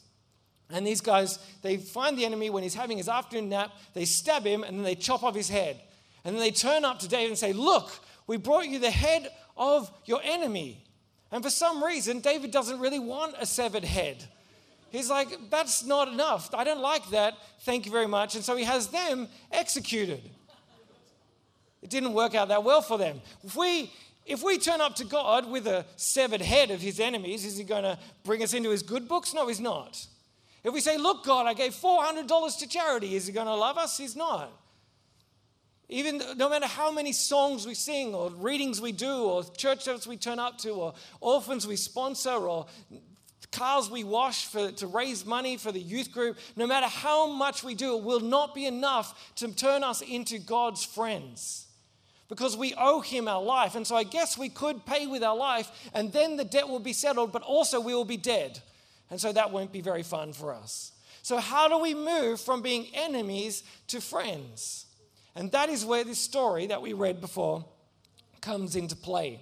and 0.70 0.86
these 0.86 1.02
guys, 1.02 1.40
they 1.62 1.78
find 1.78 2.18
the 2.18 2.26
enemy 2.26 2.50
when 2.50 2.64
he's 2.64 2.76
having 2.76 2.98
his 2.98 3.08
afternoon 3.08 3.50
nap, 3.50 3.72
they 3.94 4.06
stab 4.06 4.46
him, 4.46 4.64
and 4.64 4.78
then 4.78 4.84
they 4.84 4.96
chop 4.96 5.24
off 5.24 5.36
his 5.36 5.50
head. 5.50 5.80
And 6.26 6.36
then 6.36 6.42
they 6.42 6.52
turn 6.52 6.84
up 6.84 7.00
to 7.00 7.08
David 7.08 7.30
and 7.30 7.38
say, 7.38 7.54
Look, 7.54 7.90
we 8.28 8.38
brought 8.38 8.68
you 8.68 8.80
the 8.80 8.92
head 8.92 9.30
of 9.56 9.90
your 10.06 10.20
enemy. 10.24 10.84
And 11.32 11.44
for 11.44 11.50
some 11.50 11.84
reason, 11.84 12.20
David 12.20 12.52
doesn't 12.52 12.80
really 12.80 13.00
want 13.00 13.36
a 13.40 13.46
severed 13.46 13.86
head. 13.86 14.26
He's 14.90 15.10
like, 15.10 15.30
That's 15.50 15.86
not 15.86 16.10
enough. 16.10 16.54
I 16.54 16.66
don't 16.66 16.82
like 16.82 17.10
that. 17.12 17.36
Thank 17.62 17.86
you 17.86 17.92
very 17.92 18.08
much. 18.08 18.36
And 18.36 18.44
so 18.44 18.58
he 18.58 18.66
has 18.66 18.88
them 18.88 19.30
executed. 19.54 20.22
It 21.81 21.89
didn't 21.89 22.13
work 22.13 22.36
out 22.36 22.48
that 22.50 22.63
well 22.63 22.81
for 22.81 22.98
them. 22.98 23.22
If 23.43 23.55
we 23.55 23.91
if 24.25 24.43
we 24.43 24.57
turn 24.57 24.81
up 24.81 24.96
to 24.96 25.05
God 25.05 25.50
with 25.50 25.67
a 25.67 25.86
severed 25.96 26.41
head 26.41 26.69
of 26.69 26.81
his 26.81 27.00
enemies, 27.00 27.46
is 27.46 27.57
he 27.57 27.63
going 27.63 27.84
to 27.84 27.98
bring 28.25 28.43
us 28.43 28.53
into 28.53 28.72
his 28.72 28.84
good 28.84 29.07
books? 29.07 29.34
No, 29.34 29.48
he's 29.48 29.62
not. 29.62 30.05
If 30.65 30.74
we 30.74 30.81
say, 30.81 30.98
Look, 30.98 31.24
God, 31.24 31.46
I 31.46 31.53
gave 31.53 31.74
$400 31.74 32.60
to 32.60 32.67
charity, 32.67 33.15
is 33.15 33.27
He 33.27 33.34
going 33.34 33.48
to 33.48 33.55
love 33.55 33.77
us? 33.77 33.98
He's 33.98 34.17
not. 34.17 34.51
Even 35.88 36.22
no 36.36 36.50
matter 36.50 36.67
how 36.67 36.91
many 36.91 37.13
songs 37.13 37.65
we 37.65 37.73
sing, 37.73 38.13
or 38.13 38.30
readings 38.32 38.82
we 38.82 38.91
do, 38.91 39.23
or 39.23 39.45
church 39.56 39.88
we 40.06 40.17
turn 40.17 40.39
up 40.39 40.58
to, 40.58 40.71
or 40.71 40.93
orphans 41.21 41.65
we 41.65 41.78
sponsor, 41.78 42.32
or 42.32 42.65
cars 43.54 43.89
we 43.89 44.04
wash 44.04 44.47
for, 44.47 44.71
to 44.73 44.88
raise 44.88 45.25
money 45.25 45.56
for 45.56 45.71
the 45.71 45.80
youth 45.80 46.12
group, 46.12 46.38
no 46.58 46.67
matter 46.67 46.88
how 46.88 47.28
much 47.28 47.63
we 47.63 47.73
do, 47.73 47.95
it 47.95 48.04
will 48.04 48.19
not 48.19 48.54
be 48.54 48.65
enough 48.65 49.34
to 49.36 49.47
turn 49.54 49.86
us 49.86 50.02
into 50.02 50.38
God's 50.38 50.84
friends 50.84 51.66
because 52.30 52.58
we 52.58 52.74
owe 52.78 53.02
Him 53.02 53.28
our 53.28 53.42
life. 53.42 53.76
And 53.76 53.86
so 53.86 53.96
I 53.96 54.04
guess 54.04 54.38
we 54.38 54.50
could 54.50 54.86
pay 54.86 55.08
with 55.08 55.24
our 55.24 55.36
life, 55.36 55.72
and 55.94 56.12
then 56.12 56.38
the 56.38 56.44
debt 56.44 56.68
will 56.68 56.80
be 56.80 56.94
settled, 56.94 57.32
but 57.32 57.42
also 57.42 57.80
we 57.80 57.94
will 57.94 58.06
be 58.06 58.18
dead. 58.18 58.60
And 59.10 59.20
so 59.20 59.32
that 59.32 59.52
won't 59.52 59.72
be 59.72 59.82
very 59.82 60.04
fun 60.04 60.34
for 60.34 60.54
us. 60.54 60.92
So, 61.28 61.40
how 61.40 61.68
do 61.68 61.78
we 61.78 61.94
move 61.94 62.40
from 62.40 62.62
being 62.62 62.88
enemies 62.94 63.63
to 63.88 64.00
friends? 64.00 64.86
And 65.36 65.52
that 65.52 65.68
is 65.68 65.84
where 65.84 66.06
this 66.06 66.20
story 66.20 66.68
that 66.68 66.82
we 66.82 66.94
read 66.94 67.20
before 67.20 67.66
comes 68.40 68.78
into 68.78 68.96
play. 68.96 69.42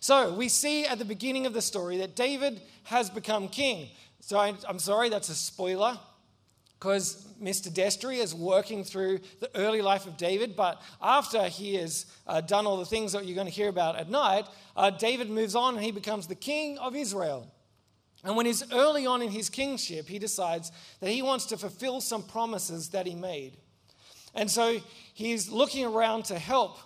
So, 0.00 0.34
we 0.34 0.50
see 0.50 0.84
at 0.84 0.98
the 0.98 1.06
beginning 1.06 1.46
of 1.46 1.54
the 1.54 1.62
story 1.62 1.96
that 1.98 2.14
David 2.14 2.60
has 2.84 3.08
become 3.08 3.48
king. 3.48 3.88
So, 4.20 4.36
I, 4.38 4.54
am 4.68 4.78
sorry, 4.78 5.08
that's 5.08 5.30
a 5.30 5.34
spoiler 5.34 5.98
because 6.80 7.26
Mr. 7.42 7.68
Destry 7.68 8.16
is 8.16 8.34
working 8.34 8.84
through 8.84 9.20
the 9.38 9.54
early 9.54 9.82
life 9.82 10.06
of 10.06 10.16
David. 10.16 10.56
But 10.56 10.80
after 11.00 11.44
he 11.44 11.74
has 11.74 12.06
uh, 12.26 12.40
done 12.40 12.66
all 12.66 12.78
the 12.78 12.86
things 12.86 13.12
that 13.12 13.26
you're 13.26 13.34
going 13.34 13.46
to 13.46 13.52
hear 13.52 13.68
about 13.68 13.96
at 13.96 14.08
night, 14.08 14.46
uh, 14.74 14.88
David 14.88 15.28
moves 15.28 15.54
on 15.54 15.74
and 15.74 15.84
he 15.84 15.92
becomes 15.92 16.26
the 16.26 16.34
king 16.34 16.78
of 16.78 16.96
Israel. 16.96 17.52
And 18.24 18.34
when 18.34 18.46
he's 18.46 18.70
early 18.72 19.06
on 19.06 19.20
in 19.20 19.30
his 19.30 19.50
kingship, 19.50 20.08
he 20.08 20.18
decides 20.18 20.72
that 21.00 21.10
he 21.10 21.20
wants 21.20 21.44
to 21.46 21.58
fulfill 21.58 22.00
some 22.00 22.22
promises 22.22 22.88
that 22.90 23.06
he 23.06 23.14
made. 23.14 23.58
And 24.34 24.50
so 24.50 24.78
he's 25.12 25.50
looking 25.50 25.84
around 25.84 26.26
to 26.26 26.38
help. 26.38 26.78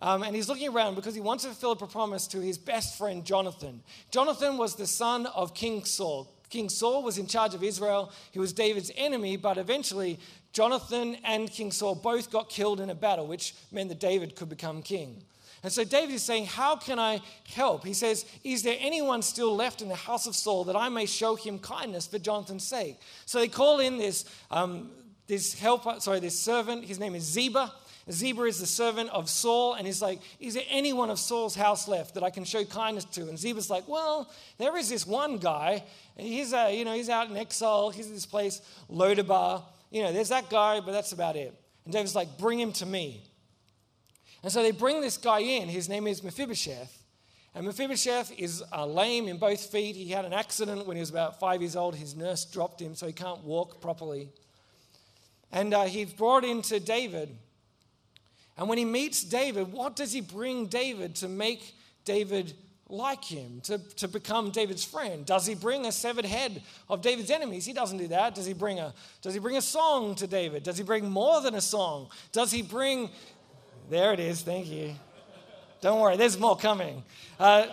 Um, 0.00 0.22
and 0.22 0.36
he's 0.36 0.48
looking 0.48 0.68
around 0.68 0.94
because 0.94 1.14
he 1.14 1.20
wants 1.20 1.44
to 1.44 1.50
fulfill 1.50 1.72
a 1.72 1.90
promise 1.90 2.28
to 2.28 2.40
his 2.40 2.58
best 2.58 2.96
friend, 2.96 3.24
Jonathan. 3.24 3.82
Jonathan 4.10 4.56
was 4.56 4.76
the 4.76 4.86
son 4.86 5.26
of 5.26 5.52
King 5.52 5.84
Saul. 5.84 6.31
King 6.52 6.68
Saul 6.68 7.02
was 7.02 7.16
in 7.16 7.26
charge 7.26 7.54
of 7.54 7.64
Israel. 7.64 8.12
He 8.30 8.38
was 8.38 8.52
David's 8.52 8.92
enemy, 8.94 9.38
but 9.38 9.56
eventually 9.56 10.20
Jonathan 10.52 11.16
and 11.24 11.50
King 11.50 11.72
Saul 11.72 11.94
both 11.94 12.30
got 12.30 12.50
killed 12.50 12.78
in 12.78 12.90
a 12.90 12.94
battle, 12.94 13.26
which 13.26 13.54
meant 13.72 13.88
that 13.88 13.98
David 13.98 14.36
could 14.36 14.50
become 14.50 14.82
king. 14.82 15.22
And 15.62 15.72
so 15.72 15.82
David 15.82 16.14
is 16.14 16.22
saying, 16.22 16.46
How 16.46 16.76
can 16.76 16.98
I 16.98 17.20
help? 17.48 17.86
He 17.86 17.94
says, 17.94 18.26
Is 18.44 18.62
there 18.62 18.76
anyone 18.80 19.22
still 19.22 19.56
left 19.56 19.80
in 19.80 19.88
the 19.88 19.94
house 19.94 20.26
of 20.26 20.36
Saul 20.36 20.64
that 20.64 20.76
I 20.76 20.90
may 20.90 21.06
show 21.06 21.36
him 21.36 21.58
kindness 21.58 22.06
for 22.06 22.18
Jonathan's 22.18 22.66
sake? 22.66 23.00
So 23.24 23.38
they 23.38 23.48
call 23.48 23.80
in 23.80 23.96
this, 23.96 24.26
um, 24.50 24.90
this 25.28 25.58
helper, 25.58 26.00
sorry, 26.00 26.20
this 26.20 26.38
servant. 26.38 26.84
His 26.84 26.98
name 26.98 27.14
is 27.14 27.22
Ziba. 27.22 27.72
Ziba 28.10 28.42
is 28.44 28.58
the 28.58 28.66
servant 28.66 29.10
of 29.10 29.30
Saul, 29.30 29.74
and 29.74 29.86
he's 29.86 30.02
like, 30.02 30.20
Is 30.40 30.54
there 30.54 30.64
anyone 30.68 31.10
of 31.10 31.18
Saul's 31.18 31.54
house 31.54 31.86
left 31.86 32.14
that 32.14 32.22
I 32.22 32.30
can 32.30 32.44
show 32.44 32.64
kindness 32.64 33.04
to? 33.06 33.22
And 33.22 33.38
Ziba's 33.38 33.70
like, 33.70 33.86
Well, 33.86 34.30
there 34.58 34.76
is 34.76 34.88
this 34.88 35.06
one 35.06 35.38
guy, 35.38 35.84
he's, 36.16 36.52
uh, 36.52 36.70
you 36.72 36.84
know, 36.84 36.94
he's 36.94 37.08
out 37.08 37.30
in 37.30 37.36
exile. 37.36 37.90
He's 37.90 38.08
in 38.08 38.14
this 38.14 38.26
place, 38.26 38.60
Lo 38.88 39.14
Debar. 39.14 39.62
You 39.90 40.02
know, 40.02 40.12
there's 40.12 40.30
that 40.30 40.50
guy, 40.50 40.80
but 40.80 40.92
that's 40.92 41.12
about 41.12 41.36
it. 41.36 41.54
And 41.84 41.92
David's 41.92 42.14
like, 42.14 42.38
Bring 42.38 42.58
him 42.58 42.72
to 42.74 42.86
me. 42.86 43.22
And 44.42 44.50
so 44.50 44.62
they 44.62 44.72
bring 44.72 45.00
this 45.00 45.16
guy 45.16 45.38
in. 45.38 45.68
His 45.68 45.88
name 45.88 46.06
is 46.06 46.22
Mephibosheth. 46.22 46.98
And 47.54 47.66
Mephibosheth 47.66 48.32
is 48.38 48.62
uh, 48.72 48.86
lame 48.86 49.28
in 49.28 49.36
both 49.36 49.60
feet. 49.66 49.94
He 49.94 50.08
had 50.08 50.24
an 50.24 50.32
accident 50.32 50.86
when 50.86 50.96
he 50.96 51.00
was 51.00 51.10
about 51.10 51.38
five 51.38 51.60
years 51.60 51.76
old. 51.76 51.94
His 51.94 52.16
nurse 52.16 52.44
dropped 52.46 52.80
him, 52.80 52.94
so 52.94 53.06
he 53.06 53.12
can't 53.12 53.44
walk 53.44 53.80
properly. 53.80 54.30
And 55.52 55.74
uh, 55.74 55.84
he's 55.84 56.12
brought 56.12 56.44
into 56.44 56.80
David. 56.80 57.36
And 58.56 58.68
when 58.68 58.78
he 58.78 58.84
meets 58.84 59.22
David, 59.22 59.72
what 59.72 59.96
does 59.96 60.12
he 60.12 60.20
bring 60.20 60.66
David 60.66 61.16
to 61.16 61.28
make 61.28 61.74
David 62.04 62.54
like 62.88 63.24
him, 63.24 63.60
to, 63.62 63.78
to 63.96 64.06
become 64.06 64.50
David's 64.50 64.84
friend? 64.84 65.24
Does 65.24 65.46
he 65.46 65.54
bring 65.54 65.86
a 65.86 65.92
severed 65.92 66.26
head 66.26 66.62
of 66.90 67.00
David's 67.00 67.30
enemies? 67.30 67.64
He 67.64 67.72
doesn't 67.72 67.96
do 67.96 68.08
that. 68.08 68.34
Does 68.34 68.44
he 68.44 68.52
bring 68.52 68.78
a, 68.80 68.92
does 69.22 69.32
he 69.32 69.40
bring 69.40 69.56
a 69.56 69.62
song 69.62 70.14
to 70.16 70.26
David? 70.26 70.62
Does 70.62 70.76
he 70.76 70.84
bring 70.84 71.08
more 71.08 71.40
than 71.40 71.54
a 71.54 71.60
song? 71.60 72.08
Does 72.32 72.50
he 72.52 72.60
bring 72.60 73.08
there 73.92 74.12
it 74.12 74.20
is. 74.20 74.42
Thank 74.42 74.68
you. 74.68 74.94
Don't 75.82 76.00
worry, 76.00 76.16
there's 76.16 76.38
more 76.38 76.56
coming. 76.56 77.02
Uh, 77.38 77.66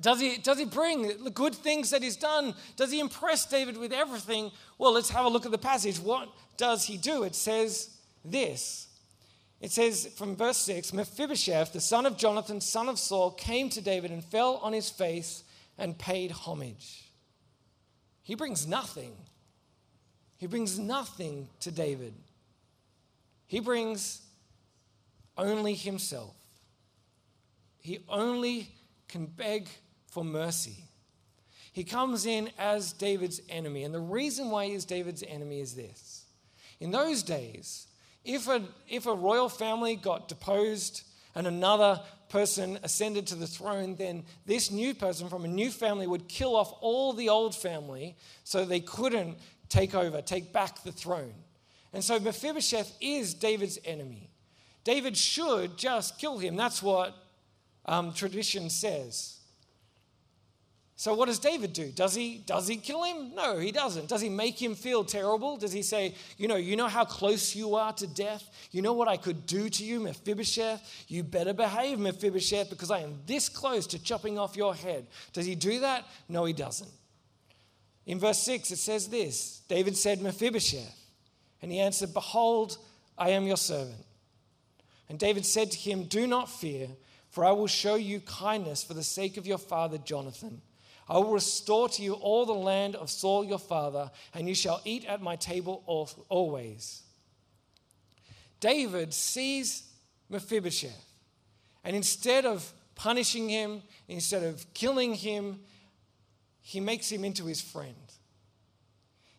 does 0.00 0.18
he, 0.18 0.38
does 0.38 0.58
he 0.58 0.64
bring 0.64 1.22
the 1.22 1.30
good 1.30 1.54
things 1.54 1.90
that 1.90 2.02
he's 2.02 2.16
done? 2.16 2.54
Does 2.76 2.90
he 2.90 2.98
impress 2.98 3.44
David 3.44 3.76
with 3.76 3.92
everything? 3.92 4.50
Well, 4.78 4.92
let's 4.92 5.10
have 5.10 5.26
a 5.26 5.28
look 5.28 5.44
at 5.44 5.52
the 5.52 5.58
passage. 5.58 6.00
What 6.00 6.28
does 6.56 6.84
he 6.84 6.96
do? 6.96 7.24
It 7.24 7.34
says 7.34 7.90
this 8.24 8.88
It 9.60 9.70
says 9.70 10.08
from 10.16 10.36
verse 10.36 10.56
6 10.58 10.92
Mephibosheth, 10.92 11.72
the 11.72 11.80
son 11.80 12.06
of 12.06 12.16
Jonathan, 12.16 12.60
son 12.60 12.88
of 12.88 12.98
Saul, 12.98 13.32
came 13.32 13.68
to 13.70 13.80
David 13.80 14.10
and 14.10 14.24
fell 14.24 14.56
on 14.62 14.72
his 14.72 14.90
face 14.90 15.44
and 15.76 15.98
paid 15.98 16.30
homage. 16.30 17.04
He 18.22 18.34
brings 18.34 18.66
nothing. 18.66 19.12
He 20.38 20.46
brings 20.46 20.78
nothing 20.78 21.48
to 21.60 21.70
David. 21.70 22.14
He 23.46 23.60
brings 23.60 24.22
only 25.36 25.74
himself. 25.74 26.36
He 27.80 27.98
only 28.08 28.68
can 29.08 29.26
beg 29.26 29.68
for 30.06 30.24
mercy. 30.24 30.84
He 31.72 31.84
comes 31.84 32.26
in 32.26 32.50
as 32.58 32.92
David's 32.92 33.40
enemy. 33.48 33.84
And 33.84 33.94
the 33.94 34.00
reason 34.00 34.50
why 34.50 34.66
he 34.66 34.72
is 34.72 34.84
David's 34.84 35.22
enemy 35.22 35.60
is 35.60 35.74
this. 35.74 36.24
In 36.78 36.90
those 36.90 37.22
days, 37.22 37.86
if 38.24 38.48
a, 38.48 38.62
if 38.88 39.06
a 39.06 39.14
royal 39.14 39.48
family 39.48 39.96
got 39.96 40.28
deposed 40.28 41.02
and 41.34 41.46
another 41.46 42.00
person 42.28 42.78
ascended 42.82 43.26
to 43.26 43.34
the 43.34 43.46
throne, 43.46 43.96
then 43.96 44.24
this 44.46 44.70
new 44.70 44.94
person 44.94 45.28
from 45.28 45.44
a 45.44 45.48
new 45.48 45.70
family 45.70 46.06
would 46.06 46.28
kill 46.28 46.56
off 46.56 46.72
all 46.80 47.12
the 47.12 47.28
old 47.28 47.54
family 47.54 48.16
so 48.44 48.64
they 48.64 48.80
couldn't 48.80 49.36
take 49.68 49.94
over, 49.94 50.22
take 50.22 50.52
back 50.52 50.82
the 50.82 50.92
throne. 50.92 51.34
And 51.92 52.04
so 52.04 52.20
Mephibosheth 52.20 52.96
is 53.00 53.34
David's 53.34 53.78
enemy. 53.84 54.30
David 54.84 55.16
should 55.16 55.76
just 55.76 56.18
kill 56.18 56.38
him. 56.38 56.56
That's 56.56 56.82
what 56.82 57.16
um, 57.84 58.12
tradition 58.12 58.70
says. 58.70 59.39
So 61.00 61.14
what 61.14 61.28
does 61.28 61.38
David 61.38 61.72
do? 61.72 61.90
Does 61.92 62.14
he 62.14 62.42
does 62.44 62.68
he 62.68 62.76
kill 62.76 63.04
him? 63.04 63.34
No, 63.34 63.56
he 63.56 63.72
doesn't. 63.72 64.06
Does 64.06 64.20
he 64.20 64.28
make 64.28 64.60
him 64.60 64.74
feel 64.74 65.02
terrible? 65.02 65.56
Does 65.56 65.72
he 65.72 65.82
say, 65.82 66.14
you 66.36 66.46
know, 66.46 66.56
you 66.56 66.76
know 66.76 66.88
how 66.88 67.06
close 67.06 67.56
you 67.56 67.74
are 67.74 67.94
to 67.94 68.06
death? 68.06 68.46
You 68.70 68.82
know 68.82 68.92
what 68.92 69.08
I 69.08 69.16
could 69.16 69.46
do 69.46 69.70
to 69.70 69.82
you, 69.82 69.98
Mephibosheth? 70.00 71.06
You 71.08 71.22
better 71.22 71.54
behave, 71.54 71.98
Mephibosheth, 71.98 72.68
because 72.68 72.90
I 72.90 72.98
am 72.98 73.18
this 73.24 73.48
close 73.48 73.86
to 73.86 73.98
chopping 73.98 74.38
off 74.38 74.58
your 74.58 74.74
head. 74.74 75.06
Does 75.32 75.46
he 75.46 75.54
do 75.54 75.80
that? 75.80 76.04
No, 76.28 76.44
he 76.44 76.52
doesn't. 76.52 76.92
In 78.04 78.18
verse 78.18 78.40
6 78.40 78.70
it 78.70 78.76
says 78.76 79.08
this. 79.08 79.62
David 79.68 79.96
said, 79.96 80.20
Mephibosheth, 80.20 81.00
and 81.62 81.72
he 81.72 81.80
answered, 81.80 82.12
Behold, 82.12 82.76
I 83.16 83.30
am 83.30 83.44
your 83.44 83.56
servant. 83.56 84.04
And 85.08 85.18
David 85.18 85.46
said 85.46 85.70
to 85.70 85.78
him, 85.78 86.04
Do 86.04 86.26
not 86.26 86.50
fear, 86.50 86.88
for 87.30 87.46
I 87.46 87.52
will 87.52 87.68
show 87.68 87.94
you 87.94 88.20
kindness 88.20 88.84
for 88.84 88.92
the 88.92 89.02
sake 89.02 89.38
of 89.38 89.46
your 89.46 89.56
father 89.56 89.96
Jonathan 89.96 90.60
I 91.10 91.18
will 91.18 91.32
restore 91.32 91.88
to 91.88 92.02
you 92.02 92.12
all 92.12 92.46
the 92.46 92.52
land 92.52 92.94
of 92.94 93.10
Saul 93.10 93.44
your 93.44 93.58
father, 93.58 94.12
and 94.32 94.48
you 94.48 94.54
shall 94.54 94.80
eat 94.84 95.04
at 95.06 95.20
my 95.20 95.34
table 95.34 95.82
always. 96.28 97.02
David 98.60 99.12
sees 99.12 99.90
Mephibosheth, 100.28 101.12
and 101.82 101.96
instead 101.96 102.46
of 102.46 102.72
punishing 102.94 103.48
him, 103.48 103.82
instead 104.06 104.44
of 104.44 104.72
killing 104.72 105.14
him, 105.14 105.58
he 106.60 106.78
makes 106.78 107.10
him 107.10 107.24
into 107.24 107.46
his 107.46 107.60
friend. 107.60 107.96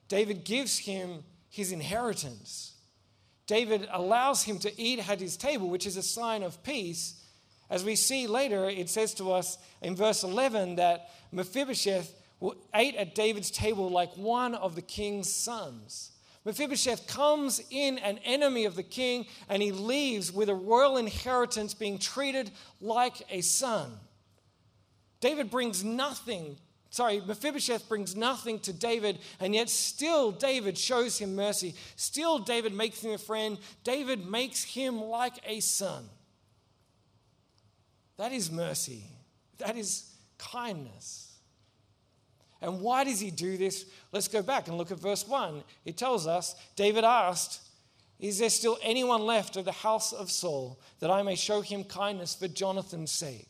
David 0.09 0.43
gives 0.43 0.79
him 0.79 1.23
his 1.47 1.71
inheritance. 1.71 2.73
David 3.47 3.87
allows 3.93 4.43
him 4.43 4.59
to 4.59 4.81
eat 4.81 5.07
at 5.07 5.21
his 5.21 5.37
table, 5.37 5.69
which 5.69 5.85
is 5.85 5.95
a 5.95 6.03
sign 6.03 6.43
of 6.43 6.61
peace 6.63 7.20
as 7.71 7.85
we 7.85 7.95
see 7.95 8.27
later, 8.27 8.69
it 8.69 8.89
says 8.89 9.13
to 9.15 9.31
us 9.31 9.57
in 9.81 9.95
verse 9.95 10.23
11 10.23 10.75
that 10.75 11.09
Mephibosheth 11.31 12.13
ate 12.75 12.95
at 12.95 13.15
David's 13.15 13.49
table 13.49 13.89
like 13.89 14.11
one 14.17 14.55
of 14.55 14.75
the 14.75 14.81
king's 14.81 15.33
sons. 15.33 16.11
Mephibosheth 16.43 17.07
comes 17.07 17.61
in 17.71 17.97
an 17.99 18.17
enemy 18.25 18.65
of 18.65 18.75
the 18.75 18.83
king 18.83 19.25
and 19.47 19.63
he 19.63 19.71
leaves 19.71 20.33
with 20.33 20.49
a 20.49 20.53
royal 20.53 20.97
inheritance 20.97 21.73
being 21.73 21.97
treated 21.97 22.51
like 22.81 23.23
a 23.29 23.39
son. 23.39 23.93
David 25.21 25.49
brings 25.49 25.81
nothing, 25.81 26.57
sorry, 26.89 27.21
Mephibosheth 27.25 27.87
brings 27.87 28.17
nothing 28.17 28.59
to 28.61 28.73
David, 28.73 29.19
and 29.39 29.55
yet 29.55 29.69
still 29.69 30.31
David 30.31 30.77
shows 30.77 31.19
him 31.19 31.35
mercy. 31.35 31.75
Still 31.95 32.39
David 32.39 32.73
makes 32.73 33.01
him 33.01 33.11
a 33.11 33.17
friend. 33.17 33.59
David 33.85 34.29
makes 34.29 34.61
him 34.63 34.99
like 34.99 35.35
a 35.45 35.61
son. 35.61 36.09
That 38.21 38.33
is 38.33 38.51
mercy. 38.51 39.01
That 39.57 39.75
is 39.75 40.05
kindness. 40.37 41.39
And 42.61 42.79
why 42.79 43.03
does 43.03 43.19
he 43.19 43.31
do 43.31 43.57
this? 43.57 43.87
Let's 44.11 44.27
go 44.27 44.43
back 44.43 44.67
and 44.67 44.77
look 44.77 44.91
at 44.91 44.99
verse 44.99 45.27
1. 45.27 45.63
It 45.85 45.97
tells 45.97 46.27
us 46.27 46.53
David 46.75 47.03
asked, 47.03 47.67
Is 48.19 48.37
there 48.37 48.51
still 48.51 48.77
anyone 48.83 49.21
left 49.21 49.57
of 49.57 49.65
the 49.65 49.71
house 49.71 50.13
of 50.13 50.29
Saul 50.29 50.79
that 50.99 51.09
I 51.09 51.23
may 51.23 51.33
show 51.33 51.61
him 51.61 51.83
kindness 51.83 52.35
for 52.35 52.47
Jonathan's 52.47 53.11
sake? 53.11 53.49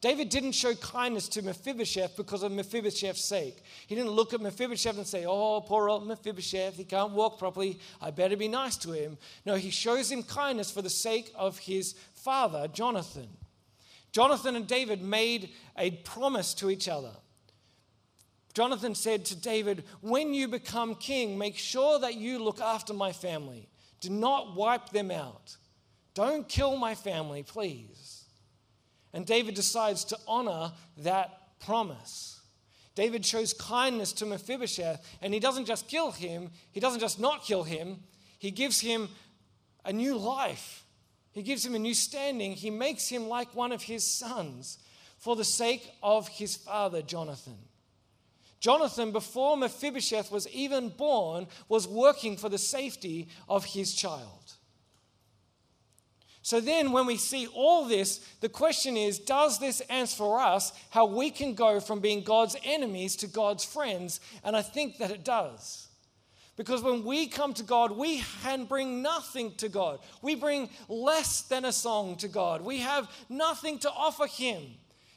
David 0.00 0.30
didn't 0.30 0.56
show 0.56 0.74
kindness 0.74 1.28
to 1.28 1.42
Mephibosheth 1.42 2.16
because 2.16 2.42
of 2.42 2.50
Mephibosheth's 2.50 3.24
sake. 3.24 3.62
He 3.86 3.94
didn't 3.94 4.10
look 4.10 4.34
at 4.34 4.40
Mephibosheth 4.40 4.96
and 4.96 5.06
say, 5.06 5.26
Oh, 5.26 5.60
poor 5.60 5.88
old 5.88 6.08
Mephibosheth, 6.08 6.76
he 6.76 6.82
can't 6.82 7.12
walk 7.12 7.38
properly. 7.38 7.78
I 8.00 8.10
better 8.10 8.36
be 8.36 8.48
nice 8.48 8.76
to 8.78 8.90
him. 8.90 9.16
No, 9.46 9.54
he 9.54 9.70
shows 9.70 10.10
him 10.10 10.24
kindness 10.24 10.72
for 10.72 10.82
the 10.82 10.90
sake 10.90 11.30
of 11.36 11.56
his 11.56 11.94
father, 12.14 12.66
Jonathan. 12.66 13.28
Jonathan 14.12 14.56
and 14.56 14.66
David 14.66 15.02
made 15.02 15.50
a 15.76 15.90
promise 15.90 16.54
to 16.54 16.70
each 16.70 16.88
other. 16.88 17.12
Jonathan 18.54 18.94
said 18.94 19.24
to 19.26 19.36
David, 19.36 19.84
When 20.02 20.34
you 20.34 20.46
become 20.46 20.94
king, 20.94 21.38
make 21.38 21.56
sure 21.56 21.98
that 21.98 22.16
you 22.16 22.38
look 22.38 22.60
after 22.60 22.92
my 22.92 23.12
family. 23.12 23.68
Do 24.00 24.10
not 24.10 24.54
wipe 24.54 24.90
them 24.90 25.10
out. 25.10 25.56
Don't 26.14 26.48
kill 26.48 26.76
my 26.76 26.94
family, 26.94 27.42
please. 27.42 28.24
And 29.14 29.24
David 29.24 29.54
decides 29.54 30.04
to 30.06 30.18
honor 30.28 30.72
that 30.98 31.58
promise. 31.60 32.40
David 32.94 33.24
shows 33.24 33.54
kindness 33.54 34.12
to 34.14 34.26
Mephibosheth, 34.26 35.02
and 35.22 35.32
he 35.32 35.40
doesn't 35.40 35.64
just 35.64 35.88
kill 35.88 36.10
him, 36.10 36.50
he 36.72 36.80
doesn't 36.80 37.00
just 37.00 37.18
not 37.18 37.42
kill 37.42 37.62
him, 37.62 38.00
he 38.38 38.50
gives 38.50 38.80
him 38.80 39.08
a 39.84 39.92
new 39.92 40.16
life. 40.16 40.81
He 41.32 41.42
gives 41.42 41.64
him 41.64 41.74
a 41.74 41.78
new 41.78 41.94
standing. 41.94 42.52
He 42.52 42.70
makes 42.70 43.08
him 43.08 43.28
like 43.28 43.54
one 43.54 43.72
of 43.72 43.82
his 43.82 44.06
sons 44.06 44.78
for 45.18 45.34
the 45.34 45.44
sake 45.44 45.90
of 46.02 46.28
his 46.28 46.56
father, 46.56 47.02
Jonathan. 47.02 47.56
Jonathan, 48.60 49.10
before 49.10 49.56
Mephibosheth 49.56 50.30
was 50.30 50.46
even 50.48 50.88
born, 50.90 51.48
was 51.68 51.88
working 51.88 52.36
for 52.36 52.48
the 52.48 52.58
safety 52.58 53.28
of 53.48 53.64
his 53.64 53.94
child. 53.94 54.54
So 56.42 56.60
then, 56.60 56.90
when 56.90 57.06
we 57.06 57.16
see 57.16 57.46
all 57.46 57.86
this, 57.86 58.18
the 58.40 58.48
question 58.48 58.96
is 58.96 59.18
Does 59.18 59.58
this 59.58 59.80
answer 59.82 60.16
for 60.16 60.40
us 60.40 60.72
how 60.90 61.06
we 61.06 61.30
can 61.30 61.54
go 61.54 61.80
from 61.80 62.00
being 62.00 62.22
God's 62.22 62.56
enemies 62.64 63.16
to 63.16 63.26
God's 63.28 63.64
friends? 63.64 64.20
And 64.44 64.56
I 64.56 64.62
think 64.62 64.98
that 64.98 65.12
it 65.12 65.24
does. 65.24 65.88
Because 66.62 66.80
when 66.80 67.02
we 67.02 67.26
come 67.26 67.52
to 67.54 67.64
God, 67.64 67.90
we 67.90 68.22
can 68.44 68.66
bring 68.66 69.02
nothing 69.02 69.52
to 69.56 69.68
God. 69.68 69.98
We 70.22 70.36
bring 70.36 70.70
less 70.88 71.42
than 71.42 71.64
a 71.64 71.72
song 71.72 72.14
to 72.18 72.28
God. 72.28 72.62
We 72.62 72.78
have 72.78 73.10
nothing 73.28 73.80
to 73.80 73.90
offer 73.90 74.28
Him. 74.28 74.62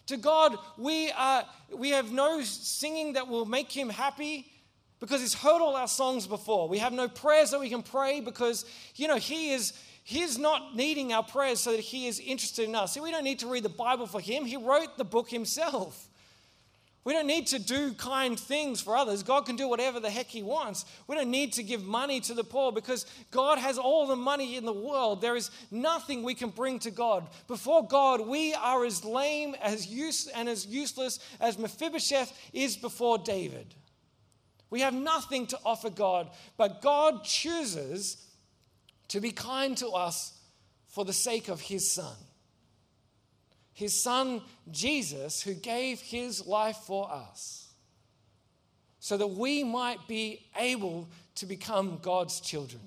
To 0.07 0.17
God, 0.17 0.57
we, 0.75 1.11
are, 1.11 1.45
we 1.71 1.91
have 1.91 2.11
no 2.11 2.41
singing 2.41 3.13
that 3.13 3.27
will 3.27 3.45
make 3.45 3.71
Him 3.71 3.91
happy 3.91 4.51
because 4.99 5.21
He's 5.21 5.35
heard 5.35 5.61
all 5.61 5.75
our 5.75 5.87
songs 5.87 6.25
before. 6.25 6.67
We 6.67 6.79
have 6.79 6.93
no 6.93 7.07
prayers 7.07 7.51
that 7.51 7.59
we 7.59 7.69
can 7.69 7.83
pray 7.83 8.21
because, 8.21 8.65
you 8.95 9.07
know, 9.07 9.17
He 9.17 9.51
is. 9.51 9.73
He's 10.03 10.39
not 10.39 10.75
needing 10.75 11.13
our 11.13 11.23
prayers 11.23 11.59
so 11.59 11.71
that 11.71 11.79
he 11.79 12.05
is 12.05 12.19
interested 12.19 12.69
in 12.69 12.75
us. 12.75 12.93
See, 12.93 12.99
we 12.99 13.09
don't 13.09 13.23
need 13.23 13.39
to 13.39 13.47
read 13.47 13.63
the 13.63 13.69
Bible 13.69 14.05
for 14.05 14.21
him. 14.21 14.45
He 14.45 14.55
wrote 14.55 14.99
the 14.99 15.03
book 15.03 15.31
himself. 15.31 16.07
We 17.05 17.13
don't 17.13 17.27
need 17.27 17.45
to 17.47 17.59
do 17.59 17.93
kind 17.93 18.37
things 18.37 18.81
for 18.81 18.97
others. 18.97 19.21
God 19.21 19.45
can 19.45 19.55
do 19.55 19.67
whatever 19.67 19.99
the 19.99 20.09
heck 20.09 20.25
He 20.25 20.41
wants. 20.41 20.85
We 21.07 21.15
don't 21.15 21.29
need 21.29 21.53
to 21.53 21.63
give 21.63 21.83
money 21.83 22.19
to 22.21 22.33
the 22.33 22.43
poor 22.43 22.71
because 22.71 23.05
God 23.29 23.59
has 23.59 23.77
all 23.77 24.07
the 24.07 24.15
money 24.15 24.57
in 24.57 24.65
the 24.65 24.73
world. 24.73 25.21
There 25.21 25.35
is 25.35 25.51
nothing 25.69 26.23
we 26.23 26.33
can 26.33 26.49
bring 26.49 26.79
to 26.79 26.89
God. 26.89 27.27
Before 27.47 27.87
God, 27.87 28.27
we 28.27 28.55
are 28.55 28.83
as 28.83 29.05
lame 29.05 29.55
as 29.61 29.85
use, 29.85 30.25
and 30.25 30.49
as 30.49 30.65
useless 30.65 31.19
as 31.39 31.59
Mephibosheth 31.59 32.35
is 32.53 32.75
before 32.75 33.19
David. 33.19 33.75
We 34.71 34.81
have 34.81 34.95
nothing 34.95 35.45
to 35.47 35.59
offer 35.63 35.91
God, 35.91 36.31
but 36.57 36.81
God 36.81 37.23
chooses 37.23 38.17
to 39.09 39.21
be 39.21 39.29
kind 39.29 39.77
to 39.77 39.89
us 39.89 40.33
for 40.87 41.05
the 41.05 41.13
sake 41.13 41.49
of 41.49 41.61
His 41.61 41.91
Son 41.91 42.15
his 43.75 43.93
son 43.93 44.41
Jesus, 44.71 45.41
who 45.41 45.53
gave 45.53 45.99
his 45.99 46.47
life 46.47 46.77
for 46.87 47.11
us, 47.11 47.73
so 48.99 49.17
that 49.17 49.27
we 49.27 49.65
might 49.65 50.07
be 50.07 50.47
able 50.57 51.09
to 51.35 51.45
become 51.45 51.99
God's 52.01 52.39
children. 52.39 52.81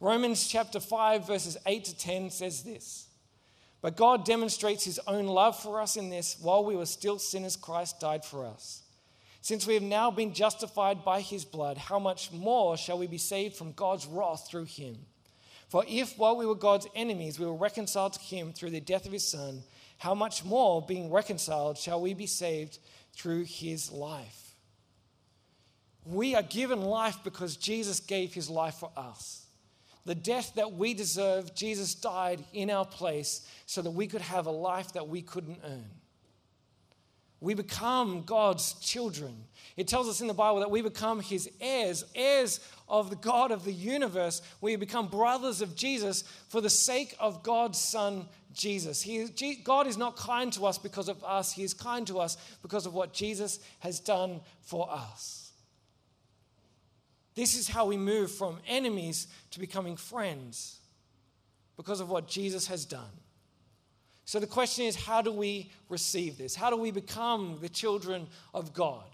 Romans 0.00 0.46
chapter 0.46 0.80
5, 0.80 1.26
verses 1.26 1.56
8 1.64 1.82
to 1.86 1.96
10 1.96 2.30
says 2.30 2.62
this 2.62 3.08
But 3.80 3.96
God 3.96 4.26
demonstrates 4.26 4.84
his 4.84 5.00
own 5.06 5.26
love 5.26 5.58
for 5.58 5.80
us 5.80 5.96
in 5.96 6.10
this 6.10 6.36
while 6.42 6.62
we 6.62 6.76
were 6.76 6.84
still 6.84 7.18
sinners, 7.18 7.56
Christ 7.56 8.00
died 8.00 8.22
for 8.22 8.44
us. 8.44 8.82
Since 9.40 9.66
we 9.66 9.72
have 9.74 9.82
now 9.82 10.10
been 10.10 10.34
justified 10.34 11.06
by 11.06 11.22
his 11.22 11.46
blood, 11.46 11.78
how 11.78 11.98
much 11.98 12.30
more 12.32 12.76
shall 12.76 12.98
we 12.98 13.06
be 13.06 13.18
saved 13.18 13.56
from 13.56 13.72
God's 13.72 14.06
wrath 14.06 14.46
through 14.46 14.64
him? 14.64 15.06
For 15.74 15.84
if 15.88 16.16
while 16.16 16.36
we 16.36 16.46
were 16.46 16.54
God's 16.54 16.86
enemies, 16.94 17.40
we 17.40 17.46
were 17.46 17.56
reconciled 17.56 18.12
to 18.12 18.20
him 18.20 18.52
through 18.52 18.70
the 18.70 18.80
death 18.80 19.06
of 19.06 19.12
his 19.12 19.26
son, 19.26 19.64
how 19.98 20.14
much 20.14 20.44
more, 20.44 20.80
being 20.80 21.10
reconciled, 21.10 21.78
shall 21.78 22.00
we 22.00 22.14
be 22.14 22.28
saved 22.28 22.78
through 23.12 23.42
his 23.42 23.90
life? 23.90 24.54
We 26.04 26.36
are 26.36 26.44
given 26.44 26.80
life 26.80 27.18
because 27.24 27.56
Jesus 27.56 27.98
gave 27.98 28.32
his 28.32 28.48
life 28.48 28.76
for 28.76 28.92
us. 28.96 29.46
The 30.04 30.14
death 30.14 30.52
that 30.54 30.74
we 30.74 30.94
deserve, 30.94 31.56
Jesus 31.56 31.96
died 31.96 32.44
in 32.52 32.70
our 32.70 32.84
place 32.84 33.44
so 33.66 33.82
that 33.82 33.90
we 33.90 34.06
could 34.06 34.20
have 34.20 34.46
a 34.46 34.52
life 34.52 34.92
that 34.92 35.08
we 35.08 35.22
couldn't 35.22 35.58
earn. 35.64 35.90
We 37.40 37.54
become 37.54 38.22
God's 38.22 38.74
children. 38.74 39.44
It 39.76 39.88
tells 39.88 40.08
us 40.08 40.20
in 40.20 40.28
the 40.28 40.34
Bible 40.34 40.60
that 40.60 40.70
we 40.70 40.82
become 40.82 41.20
his 41.20 41.50
heirs, 41.60 42.04
heirs 42.14 42.60
of 42.88 43.10
the 43.10 43.16
God 43.16 43.50
of 43.50 43.64
the 43.64 43.72
universe. 43.72 44.40
We 44.60 44.76
become 44.76 45.08
brothers 45.08 45.60
of 45.60 45.74
Jesus 45.74 46.22
for 46.48 46.60
the 46.60 46.70
sake 46.70 47.16
of 47.18 47.42
God's 47.42 47.78
Son, 47.78 48.26
Jesus. 48.52 49.02
He, 49.02 49.56
God 49.62 49.86
is 49.86 49.96
not 49.96 50.16
kind 50.16 50.52
to 50.52 50.66
us 50.66 50.78
because 50.78 51.08
of 51.08 51.22
us, 51.24 51.52
He 51.52 51.64
is 51.64 51.74
kind 51.74 52.06
to 52.06 52.20
us 52.20 52.36
because 52.62 52.86
of 52.86 52.94
what 52.94 53.12
Jesus 53.12 53.58
has 53.80 54.00
done 54.00 54.40
for 54.62 54.90
us. 54.90 55.52
This 57.34 57.56
is 57.56 57.68
how 57.68 57.86
we 57.86 57.96
move 57.96 58.30
from 58.30 58.58
enemies 58.68 59.26
to 59.50 59.58
becoming 59.58 59.96
friends 59.96 60.78
because 61.76 62.00
of 62.00 62.08
what 62.08 62.28
Jesus 62.28 62.68
has 62.68 62.84
done. 62.84 63.10
So 64.24 64.40
the 64.40 64.46
question 64.46 64.86
is 64.86 64.96
how 64.96 65.22
do 65.22 65.32
we 65.32 65.70
receive 65.88 66.38
this? 66.38 66.54
How 66.54 66.70
do 66.70 66.76
we 66.76 66.90
become 66.90 67.58
the 67.60 67.68
children 67.68 68.26
of 68.52 68.72
God? 68.72 69.04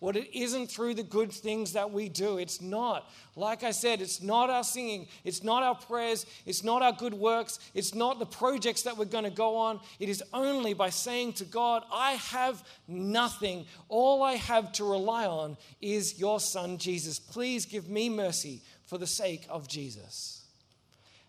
Well, 0.00 0.16
it 0.16 0.28
isn't 0.32 0.68
through 0.68 0.94
the 0.94 1.02
good 1.02 1.32
things 1.32 1.72
that 1.72 1.90
we 1.90 2.08
do. 2.08 2.38
It's 2.38 2.62
not. 2.62 3.10
Like 3.34 3.64
I 3.64 3.72
said, 3.72 4.00
it's 4.00 4.22
not 4.22 4.48
our 4.48 4.62
singing. 4.62 5.08
It's 5.24 5.42
not 5.42 5.64
our 5.64 5.74
prayers. 5.74 6.24
It's 6.46 6.62
not 6.62 6.82
our 6.82 6.92
good 6.92 7.14
works. 7.14 7.58
It's 7.74 7.96
not 7.96 8.20
the 8.20 8.26
projects 8.26 8.82
that 8.82 8.96
we're 8.96 9.06
going 9.06 9.24
to 9.24 9.30
go 9.30 9.56
on. 9.56 9.80
It 9.98 10.08
is 10.08 10.22
only 10.32 10.72
by 10.72 10.90
saying 10.90 11.32
to 11.34 11.44
God, 11.44 11.82
I 11.92 12.12
have 12.12 12.64
nothing. 12.86 13.66
All 13.88 14.22
I 14.22 14.34
have 14.34 14.70
to 14.74 14.84
rely 14.84 15.26
on 15.26 15.56
is 15.80 16.18
your 16.20 16.38
son, 16.38 16.78
Jesus. 16.78 17.18
Please 17.18 17.66
give 17.66 17.88
me 17.88 18.08
mercy 18.08 18.62
for 18.86 18.98
the 18.98 19.06
sake 19.06 19.46
of 19.50 19.66
Jesus. 19.66 20.44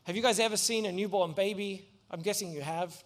Have 0.04 0.16
you 0.16 0.22
guys 0.22 0.40
ever 0.40 0.58
seen 0.58 0.86
a 0.86 0.92
newborn 0.92 1.34
baby? 1.34 1.88
I'm 2.12 2.22
guessing 2.22 2.52
you 2.52 2.62
have. 2.62 3.04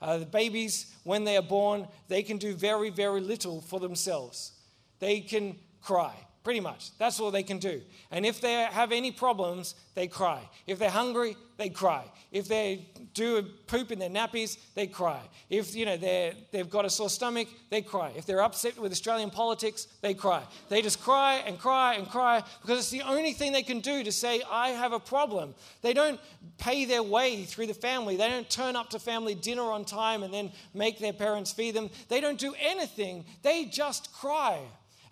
Uh, 0.00 0.18
the 0.18 0.26
babies, 0.26 0.94
when 1.04 1.24
they 1.24 1.36
are 1.36 1.42
born, 1.42 1.86
they 2.08 2.22
can 2.22 2.38
do 2.38 2.54
very, 2.54 2.90
very 2.90 3.20
little 3.20 3.60
for 3.60 3.78
themselves 3.80 4.52
they 5.00 5.20
can 5.20 5.58
cry. 5.82 6.14
Pretty 6.42 6.60
much. 6.60 6.96
That's 6.96 7.20
all 7.20 7.30
they 7.30 7.42
can 7.42 7.58
do. 7.58 7.82
And 8.10 8.24
if 8.24 8.40
they 8.40 8.54
have 8.54 8.92
any 8.92 9.10
problems, 9.10 9.74
they 9.94 10.06
cry. 10.06 10.40
If 10.66 10.78
they're 10.78 10.88
hungry, 10.88 11.36
they 11.58 11.68
cry. 11.68 12.04
If 12.32 12.48
they 12.48 12.86
do 13.12 13.36
a 13.36 13.42
poop 13.42 13.92
in 13.92 13.98
their 13.98 14.08
nappies, 14.08 14.56
they 14.74 14.86
cry. 14.86 15.20
If 15.50 15.74
you 15.76 15.84
know 15.84 15.98
they 15.98 16.32
they've 16.50 16.70
got 16.70 16.86
a 16.86 16.90
sore 16.90 17.10
stomach, 17.10 17.48
they 17.68 17.82
cry. 17.82 18.12
If 18.16 18.24
they're 18.24 18.40
upset 18.40 18.78
with 18.78 18.90
Australian 18.90 19.28
politics, 19.28 19.86
they 20.00 20.14
cry. 20.14 20.42
They 20.70 20.80
just 20.80 21.02
cry 21.02 21.42
and 21.46 21.58
cry 21.58 21.96
and 21.96 22.08
cry 22.08 22.42
because 22.62 22.78
it's 22.78 22.90
the 22.90 23.02
only 23.02 23.34
thing 23.34 23.52
they 23.52 23.62
can 23.62 23.80
do 23.80 24.02
to 24.02 24.10
say, 24.10 24.40
I 24.50 24.70
have 24.70 24.94
a 24.94 25.00
problem. 25.00 25.54
They 25.82 25.92
don't 25.92 26.18
pay 26.56 26.86
their 26.86 27.02
way 27.02 27.44
through 27.44 27.66
the 27.66 27.74
family. 27.74 28.16
They 28.16 28.30
don't 28.30 28.48
turn 28.48 28.76
up 28.76 28.88
to 28.90 28.98
family 28.98 29.34
dinner 29.34 29.64
on 29.64 29.84
time 29.84 30.22
and 30.22 30.32
then 30.32 30.52
make 30.72 30.98
their 30.98 31.12
parents 31.12 31.52
feed 31.52 31.72
them. 31.74 31.90
They 32.08 32.22
don't 32.22 32.38
do 32.38 32.54
anything. 32.58 33.26
They 33.42 33.66
just 33.66 34.10
cry. 34.14 34.60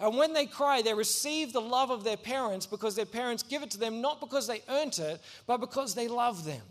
And 0.01 0.17
when 0.17 0.33
they 0.33 0.47
cry, 0.47 0.81
they 0.81 0.95
receive 0.95 1.53
the 1.53 1.61
love 1.61 1.91
of 1.91 2.05
their 2.05 2.17
parents 2.17 2.67
because 2.67 2.95
their 2.95 3.05
parents 3.05 3.43
give 3.43 3.63
it 3.63 3.71
to 3.73 3.79
them 3.79 4.01
not 4.01 4.21
because 4.21 4.47
they 4.47 4.63
earned 4.69 4.99
it, 4.99 5.21
but 5.47 5.59
because 5.59 5.95
they 5.95 6.07
love 6.07 6.45
them. 6.45 6.63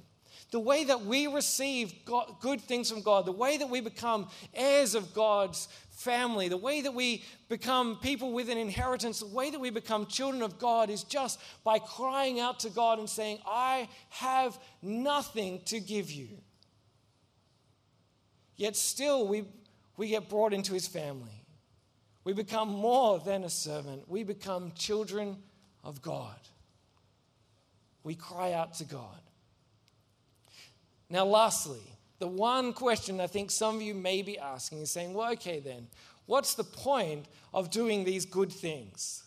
The 0.51 0.59
way 0.61 0.85
that 0.85 1.01
we 1.05 1.27
receive 1.27 1.93
good 2.39 2.61
things 2.61 2.89
from 2.89 3.01
God, 3.01 3.25
the 3.25 3.33
way 3.33 3.57
that 3.57 3.69
we 3.69 3.81
become 3.81 4.29
heirs 4.53 4.95
of 4.95 5.13
God's 5.13 5.67
family, 5.91 6.47
the 6.47 6.55
way 6.55 6.79
that 6.81 6.93
we 6.93 7.25
become 7.49 7.97
people 7.97 8.31
with 8.31 8.49
an 8.49 8.57
inheritance, 8.57 9.19
the 9.19 9.27
way 9.27 9.49
that 9.49 9.59
we 9.59 9.71
become 9.71 10.05
children 10.05 10.41
of 10.41 10.57
God 10.57 10.89
is 10.89 11.03
just 11.03 11.41
by 11.65 11.79
crying 11.79 12.39
out 12.39 12.61
to 12.61 12.69
God 12.69 12.97
and 12.97 13.09
saying, 13.09 13.39
I 13.45 13.89
have 14.09 14.57
nothing 14.81 15.61
to 15.65 15.81
give 15.81 16.11
you. 16.11 16.29
Yet 18.55 18.77
still, 18.77 19.27
we, 19.27 19.43
we 19.97 20.07
get 20.07 20.29
brought 20.29 20.53
into 20.53 20.73
his 20.73 20.87
family. 20.87 21.43
We 22.27 22.33
become 22.33 22.67
more 22.67 23.19
than 23.19 23.45
a 23.45 23.49
servant. 23.49 24.03
We 24.09 24.25
become 24.25 24.73
children 24.75 25.37
of 25.81 26.01
God. 26.01 26.35
We 28.03 28.15
cry 28.15 28.51
out 28.51 28.73
to 28.79 28.83
God. 28.83 29.21
Now, 31.09 31.23
lastly, 31.23 31.79
the 32.19 32.27
one 32.27 32.73
question 32.73 33.21
I 33.21 33.27
think 33.27 33.49
some 33.49 33.77
of 33.77 33.81
you 33.81 33.93
may 33.93 34.23
be 34.23 34.37
asking 34.37 34.79
is 34.81 34.91
saying, 34.91 35.13
well, 35.13 35.31
okay, 35.31 35.61
then, 35.61 35.87
what's 36.25 36.53
the 36.55 36.65
point 36.65 37.27
of 37.53 37.71
doing 37.71 38.03
these 38.03 38.25
good 38.25 38.51
things? 38.51 39.23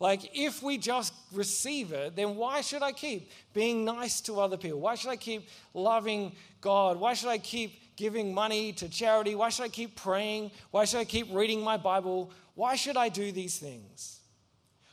Like, 0.00 0.36
if 0.36 0.64
we 0.64 0.78
just 0.78 1.14
receive 1.32 1.92
it, 1.92 2.16
then 2.16 2.34
why 2.34 2.62
should 2.62 2.82
I 2.82 2.90
keep 2.90 3.30
being 3.54 3.84
nice 3.84 4.20
to 4.22 4.40
other 4.40 4.56
people? 4.56 4.80
Why 4.80 4.96
should 4.96 5.10
I 5.10 5.16
keep 5.16 5.48
loving 5.74 6.32
God? 6.60 6.98
Why 6.98 7.14
should 7.14 7.28
I 7.28 7.38
keep 7.38 7.81
giving 8.02 8.34
money 8.34 8.72
to 8.72 8.88
charity? 8.88 9.36
Why 9.36 9.48
should 9.48 9.62
I 9.62 9.68
keep 9.68 9.94
praying? 9.94 10.50
Why 10.72 10.84
should 10.84 10.98
I 10.98 11.04
keep 11.04 11.32
reading 11.32 11.62
my 11.62 11.76
Bible? 11.76 12.32
Why 12.56 12.74
should 12.74 12.96
I 12.96 13.08
do 13.08 13.30
these 13.30 13.58
things? 13.58 14.18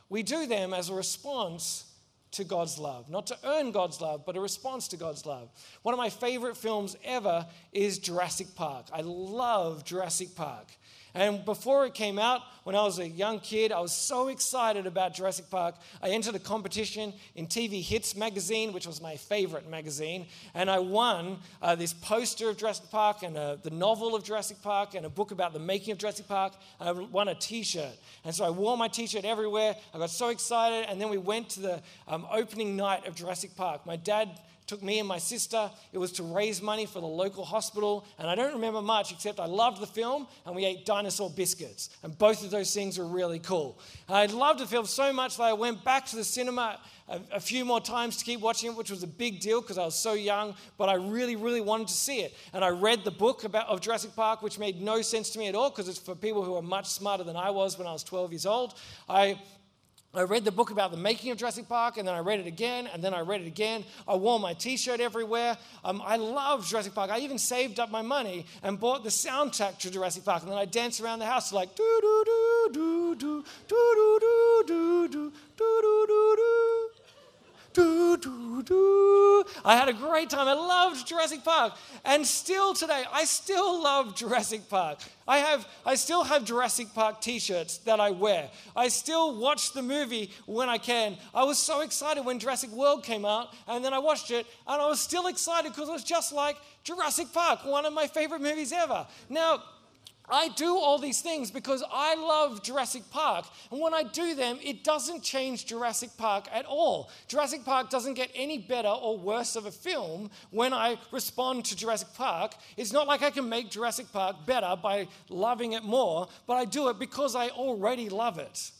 We 0.08 0.22
do 0.22 0.46
them 0.46 0.72
as 0.72 0.90
a 0.90 0.94
response 0.94 1.86
to 2.30 2.44
God's 2.44 2.78
love, 2.78 3.10
not 3.10 3.26
to 3.26 3.36
earn 3.42 3.72
God's 3.72 4.00
love, 4.00 4.24
but 4.24 4.36
a 4.36 4.40
response 4.40 4.86
to 4.88 4.96
God's 4.96 5.26
love. 5.26 5.50
One 5.82 5.92
of 5.92 5.98
my 5.98 6.08
favorite 6.08 6.56
films 6.56 6.96
ever 7.04 7.44
is 7.72 7.98
Jurassic 7.98 8.54
Park. 8.54 8.86
I 8.92 9.00
love 9.00 9.84
Jurassic 9.84 10.36
Park. 10.36 10.68
And 11.14 11.44
before 11.44 11.86
it 11.86 11.94
came 11.94 12.18
out, 12.18 12.42
when 12.64 12.76
I 12.76 12.82
was 12.82 12.98
a 12.98 13.08
young 13.08 13.40
kid, 13.40 13.72
I 13.72 13.80
was 13.80 13.92
so 13.92 14.28
excited 14.28 14.86
about 14.86 15.14
Jurassic 15.14 15.50
Park. 15.50 15.74
I 16.02 16.10
entered 16.10 16.34
a 16.34 16.38
competition 16.38 17.12
in 17.34 17.46
TV 17.46 17.82
Hits 17.82 18.14
magazine, 18.14 18.72
which 18.72 18.86
was 18.86 19.00
my 19.00 19.16
favorite 19.16 19.68
magazine, 19.68 20.26
and 20.54 20.70
I 20.70 20.78
won 20.78 21.38
uh, 21.62 21.74
this 21.74 21.92
poster 21.92 22.50
of 22.50 22.58
Jurassic 22.58 22.90
Park 22.90 23.22
and 23.22 23.36
uh, 23.36 23.56
the 23.56 23.70
novel 23.70 24.14
of 24.14 24.22
Jurassic 24.22 24.62
Park 24.62 24.94
and 24.94 25.06
a 25.06 25.08
book 25.08 25.30
about 25.30 25.52
the 25.52 25.58
making 25.58 25.92
of 25.92 25.98
Jurassic 25.98 26.28
Park. 26.28 26.52
I 26.80 26.92
won 26.92 27.28
a 27.28 27.34
t 27.34 27.62
shirt. 27.62 27.96
And 28.24 28.34
so 28.34 28.44
I 28.44 28.50
wore 28.50 28.76
my 28.76 28.88
t 28.88 29.06
shirt 29.06 29.24
everywhere. 29.24 29.74
I 29.94 29.98
got 29.98 30.10
so 30.10 30.28
excited, 30.28 30.86
and 30.88 31.00
then 31.00 31.08
we 31.08 31.18
went 31.18 31.48
to 31.50 31.60
the 31.60 31.82
um, 32.06 32.26
opening 32.30 32.76
night 32.76 33.06
of 33.06 33.14
Jurassic 33.14 33.56
Park. 33.56 33.86
My 33.86 33.96
dad 33.96 34.28
took 34.70 34.82
me 34.84 35.00
and 35.00 35.08
my 35.08 35.18
sister. 35.18 35.68
It 35.92 35.98
was 35.98 36.12
to 36.12 36.22
raise 36.22 36.62
money 36.62 36.86
for 36.86 37.00
the 37.00 37.06
local 37.06 37.44
hospital. 37.44 38.06
And 38.20 38.28
I 38.28 38.36
don't 38.36 38.54
remember 38.54 38.80
much 38.80 39.10
except 39.10 39.40
I 39.40 39.46
loved 39.46 39.82
the 39.82 39.86
film 39.86 40.28
and 40.46 40.54
we 40.54 40.64
ate 40.64 40.86
dinosaur 40.86 41.28
biscuits. 41.28 41.90
And 42.04 42.16
both 42.16 42.44
of 42.44 42.52
those 42.52 42.72
things 42.72 42.96
were 42.96 43.04
really 43.04 43.40
cool. 43.40 43.80
I 44.08 44.26
loved 44.26 44.60
the 44.60 44.66
film 44.66 44.86
so 44.86 45.12
much 45.12 45.36
that 45.38 45.42
I 45.42 45.54
went 45.54 45.82
back 45.82 46.06
to 46.06 46.16
the 46.16 46.22
cinema 46.22 46.78
a, 47.08 47.20
a 47.32 47.40
few 47.40 47.64
more 47.64 47.80
times 47.80 48.16
to 48.18 48.24
keep 48.24 48.40
watching 48.40 48.70
it, 48.70 48.76
which 48.76 48.90
was 48.90 49.02
a 49.02 49.08
big 49.08 49.40
deal 49.40 49.60
because 49.60 49.76
I 49.76 49.84
was 49.84 49.96
so 49.96 50.12
young, 50.12 50.54
but 50.78 50.88
I 50.88 50.94
really, 50.94 51.34
really 51.34 51.60
wanted 51.60 51.88
to 51.88 51.94
see 51.94 52.20
it. 52.20 52.32
And 52.52 52.64
I 52.64 52.68
read 52.68 53.02
the 53.02 53.10
book 53.10 53.42
about, 53.42 53.66
of 53.66 53.80
Jurassic 53.80 54.14
Park, 54.14 54.40
which 54.40 54.56
made 54.58 54.80
no 54.80 55.02
sense 55.02 55.30
to 55.30 55.40
me 55.40 55.48
at 55.48 55.56
all 55.56 55.70
because 55.70 55.88
it's 55.88 55.98
for 55.98 56.14
people 56.14 56.44
who 56.44 56.54
are 56.54 56.62
much 56.62 56.86
smarter 56.86 57.24
than 57.24 57.36
I 57.36 57.50
was 57.50 57.76
when 57.76 57.88
I 57.88 57.92
was 57.92 58.04
12 58.04 58.30
years 58.30 58.46
old. 58.46 58.74
I 59.08 59.40
I 60.12 60.22
read 60.22 60.44
the 60.44 60.50
book 60.50 60.72
about 60.72 60.90
the 60.90 60.96
making 60.96 61.30
of 61.30 61.38
Jurassic 61.38 61.68
Park, 61.68 61.96
and 61.96 62.08
then 62.08 62.16
I 62.16 62.18
read 62.18 62.40
it 62.40 62.48
again, 62.48 62.88
and 62.92 63.00
then 63.02 63.14
I 63.14 63.20
read 63.20 63.42
it 63.42 63.46
again. 63.46 63.84
I 64.08 64.16
wore 64.16 64.40
my 64.40 64.54
t 64.54 64.76
shirt 64.76 64.98
everywhere. 64.98 65.56
Um, 65.84 66.02
I 66.04 66.16
love 66.16 66.66
Jurassic 66.66 66.96
Park. 66.96 67.12
I 67.12 67.20
even 67.20 67.38
saved 67.38 67.78
up 67.78 67.92
my 67.92 68.02
money 68.02 68.44
and 68.64 68.78
bought 68.80 69.04
the 69.04 69.10
soundtrack 69.10 69.78
to 69.78 69.90
Jurassic 69.90 70.24
Park, 70.24 70.42
and 70.42 70.50
then 70.50 70.58
I 70.58 70.64
danced 70.64 71.00
around 71.00 71.20
the 71.20 71.26
house 71.26 71.52
like 71.52 71.76
do 71.76 71.98
do 72.02 72.24
do 72.26 72.70
do 72.72 73.14
do 73.14 73.44
do 73.68 73.94
do 73.94 74.18
do 74.20 74.64
do 74.66 75.08
do 75.08 75.08
do 75.08 75.32
do 75.56 76.06
do 76.08 76.36
do, 76.36 76.79
do, 77.72 78.62
do. 78.62 79.44
I 79.64 79.76
had 79.76 79.88
a 79.88 79.92
great 79.92 80.30
time. 80.30 80.48
I 80.48 80.54
loved 80.54 81.06
Jurassic 81.06 81.44
Park. 81.44 81.74
And 82.04 82.26
still 82.26 82.74
today, 82.74 83.04
I 83.12 83.24
still 83.24 83.82
love 83.82 84.14
Jurassic 84.14 84.68
Park. 84.68 84.98
I, 85.26 85.38
have, 85.38 85.66
I 85.86 85.94
still 85.94 86.24
have 86.24 86.44
Jurassic 86.44 86.92
Park 86.94 87.20
t 87.20 87.38
shirts 87.38 87.78
that 87.78 88.00
I 88.00 88.10
wear. 88.10 88.50
I 88.74 88.88
still 88.88 89.38
watch 89.38 89.72
the 89.72 89.82
movie 89.82 90.32
when 90.46 90.68
I 90.68 90.78
can. 90.78 91.16
I 91.34 91.44
was 91.44 91.58
so 91.58 91.80
excited 91.80 92.24
when 92.24 92.38
Jurassic 92.38 92.70
World 92.70 93.04
came 93.04 93.24
out, 93.24 93.54
and 93.68 93.84
then 93.84 93.94
I 93.94 93.98
watched 93.98 94.30
it, 94.30 94.46
and 94.66 94.82
I 94.82 94.86
was 94.86 95.00
still 95.00 95.28
excited 95.28 95.72
because 95.72 95.88
it 95.88 95.92
was 95.92 96.04
just 96.04 96.32
like 96.32 96.56
Jurassic 96.82 97.32
Park, 97.32 97.64
one 97.64 97.86
of 97.86 97.92
my 97.92 98.06
favorite 98.06 98.40
movies 98.40 98.72
ever. 98.72 99.06
Now, 99.28 99.62
I 100.30 100.48
do 100.48 100.76
all 100.76 100.98
these 100.98 101.20
things 101.20 101.50
because 101.50 101.82
I 101.92 102.14
love 102.14 102.62
Jurassic 102.62 103.02
Park. 103.10 103.46
And 103.70 103.80
when 103.80 103.94
I 103.94 104.02
do 104.02 104.34
them, 104.34 104.58
it 104.62 104.84
doesn't 104.84 105.22
change 105.22 105.66
Jurassic 105.66 106.10
Park 106.16 106.46
at 106.52 106.64
all. 106.66 107.10
Jurassic 107.28 107.64
Park 107.64 107.90
doesn't 107.90 108.14
get 108.14 108.30
any 108.34 108.58
better 108.58 108.88
or 108.88 109.18
worse 109.18 109.56
of 109.56 109.66
a 109.66 109.70
film 109.70 110.30
when 110.50 110.72
I 110.72 110.98
respond 111.10 111.64
to 111.66 111.76
Jurassic 111.76 112.08
Park. 112.14 112.54
It's 112.76 112.92
not 112.92 113.06
like 113.06 113.22
I 113.22 113.30
can 113.30 113.48
make 113.48 113.70
Jurassic 113.70 114.12
Park 114.12 114.46
better 114.46 114.76
by 114.80 115.08
loving 115.28 115.72
it 115.72 115.82
more, 115.82 116.28
but 116.46 116.54
I 116.54 116.64
do 116.64 116.88
it 116.88 116.98
because 116.98 117.34
I 117.34 117.48
already 117.48 118.08
love 118.08 118.38
it. 118.38 118.70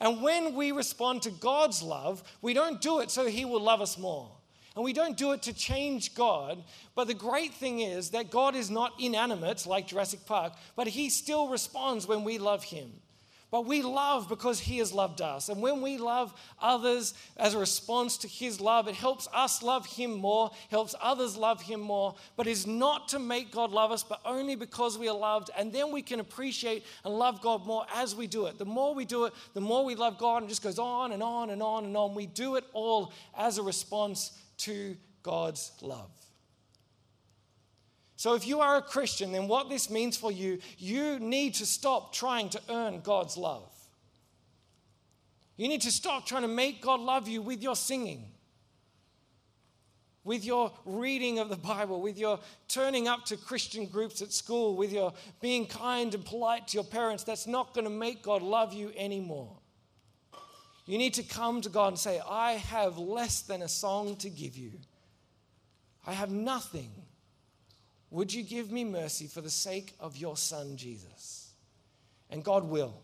And 0.00 0.22
when 0.22 0.54
we 0.54 0.72
respond 0.72 1.22
to 1.22 1.30
God's 1.30 1.82
love, 1.82 2.22
we 2.40 2.54
don't 2.54 2.80
do 2.80 3.00
it 3.00 3.10
so 3.10 3.26
He 3.26 3.44
will 3.44 3.60
love 3.60 3.80
us 3.80 3.98
more. 3.98 4.30
And 4.78 4.84
we 4.84 4.92
don't 4.92 5.16
do 5.16 5.32
it 5.32 5.42
to 5.42 5.52
change 5.52 6.14
God. 6.14 6.62
But 6.94 7.08
the 7.08 7.14
great 7.14 7.52
thing 7.52 7.80
is 7.80 8.10
that 8.10 8.30
God 8.30 8.54
is 8.54 8.70
not 8.70 8.92
inanimate 9.00 9.66
like 9.66 9.88
Jurassic 9.88 10.24
Park, 10.24 10.52
but 10.76 10.86
He 10.86 11.10
still 11.10 11.48
responds 11.48 12.06
when 12.06 12.22
we 12.22 12.38
love 12.38 12.62
Him. 12.62 12.92
But 13.50 13.66
we 13.66 13.82
love 13.82 14.28
because 14.28 14.60
He 14.60 14.78
has 14.78 14.92
loved 14.92 15.20
us. 15.20 15.48
And 15.48 15.60
when 15.60 15.82
we 15.82 15.98
love 15.98 16.32
others 16.62 17.14
as 17.36 17.54
a 17.54 17.58
response 17.58 18.18
to 18.18 18.28
His 18.28 18.60
love, 18.60 18.86
it 18.86 18.94
helps 18.94 19.26
us 19.34 19.64
love 19.64 19.84
Him 19.84 20.12
more, 20.12 20.52
helps 20.70 20.94
others 21.00 21.36
love 21.36 21.60
Him 21.60 21.80
more. 21.80 22.14
But 22.36 22.46
it's 22.46 22.64
not 22.64 23.08
to 23.08 23.18
make 23.18 23.50
God 23.50 23.72
love 23.72 23.90
us, 23.90 24.04
but 24.04 24.20
only 24.24 24.54
because 24.54 24.96
we 24.96 25.08
are 25.08 25.18
loved. 25.18 25.50
And 25.58 25.72
then 25.72 25.90
we 25.90 26.02
can 26.02 26.20
appreciate 26.20 26.84
and 27.04 27.12
love 27.12 27.40
God 27.40 27.66
more 27.66 27.84
as 27.96 28.14
we 28.14 28.28
do 28.28 28.46
it. 28.46 28.58
The 28.58 28.64
more 28.64 28.94
we 28.94 29.04
do 29.04 29.24
it, 29.24 29.32
the 29.54 29.60
more 29.60 29.84
we 29.84 29.96
love 29.96 30.18
God. 30.18 30.36
And 30.36 30.46
it 30.46 30.50
just 30.50 30.62
goes 30.62 30.78
on 30.78 31.10
and 31.10 31.20
on 31.20 31.50
and 31.50 31.64
on 31.64 31.84
and 31.84 31.96
on. 31.96 32.14
We 32.14 32.26
do 32.26 32.54
it 32.54 32.64
all 32.74 33.12
as 33.36 33.58
a 33.58 33.62
response 33.64 34.38
to 34.58 34.96
God's 35.22 35.72
love. 35.80 36.10
So, 38.16 38.34
if 38.34 38.48
you 38.48 38.60
are 38.60 38.78
a 38.78 38.82
Christian, 38.82 39.30
then 39.30 39.46
what 39.46 39.68
this 39.68 39.88
means 39.90 40.16
for 40.16 40.32
you, 40.32 40.58
you 40.76 41.20
need 41.20 41.54
to 41.54 41.66
stop 41.66 42.12
trying 42.12 42.48
to 42.50 42.60
earn 42.68 43.00
God's 43.00 43.36
love. 43.36 43.70
You 45.56 45.68
need 45.68 45.82
to 45.82 45.92
stop 45.92 46.26
trying 46.26 46.42
to 46.42 46.48
make 46.48 46.82
God 46.82 46.98
love 46.98 47.28
you 47.28 47.42
with 47.42 47.62
your 47.62 47.76
singing, 47.76 48.24
with 50.24 50.44
your 50.44 50.72
reading 50.84 51.38
of 51.38 51.48
the 51.48 51.56
Bible, 51.56 52.00
with 52.00 52.18
your 52.18 52.40
turning 52.66 53.06
up 53.06 53.24
to 53.26 53.36
Christian 53.36 53.86
groups 53.86 54.20
at 54.20 54.32
school, 54.32 54.74
with 54.74 54.92
your 54.92 55.12
being 55.40 55.66
kind 55.66 56.12
and 56.12 56.24
polite 56.24 56.68
to 56.68 56.76
your 56.76 56.84
parents. 56.84 57.22
That's 57.22 57.46
not 57.46 57.74
going 57.74 57.84
to 57.84 57.90
make 57.90 58.22
God 58.22 58.42
love 58.42 58.72
you 58.72 58.92
anymore. 58.96 59.57
You 60.88 60.98
need 60.98 61.14
to 61.14 61.22
come 61.22 61.60
to 61.60 61.68
God 61.68 61.88
and 61.88 61.98
say, 61.98 62.20
I 62.28 62.54
have 62.54 62.98
less 62.98 63.42
than 63.42 63.62
a 63.62 63.68
song 63.68 64.16
to 64.16 64.28
give 64.28 64.56
you. 64.56 64.72
I 66.04 66.14
have 66.14 66.30
nothing 66.30 66.90
would 68.10 68.32
you 68.32 68.42
give 68.42 68.72
me 68.72 68.84
mercy 68.84 69.26
for 69.26 69.40
the 69.40 69.50
sake 69.50 69.94
of 70.00 70.16
your 70.16 70.36
son, 70.36 70.76
Jesus? 70.76 71.52
And 72.30 72.42
God 72.42 72.64
will. 72.64 72.94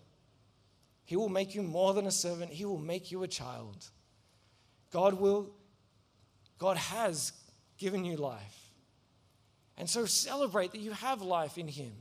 He 1.04 1.16
will 1.16 1.28
make 1.28 1.54
you 1.54 1.62
more 1.62 1.92
than 1.92 2.06
a 2.06 2.10
servant, 2.10 2.50
He 2.50 2.64
will 2.64 2.78
make 2.78 3.10
you 3.10 3.22
a 3.22 3.28
child. 3.28 3.86
God 4.90 5.14
will, 5.14 5.50
God 6.58 6.76
has 6.76 7.32
given 7.78 8.04
you 8.04 8.16
life. 8.16 8.70
And 9.76 9.90
so 9.90 10.06
celebrate 10.06 10.72
that 10.72 10.80
you 10.80 10.92
have 10.92 11.20
life 11.20 11.58
in 11.58 11.68
Him. 11.68 11.92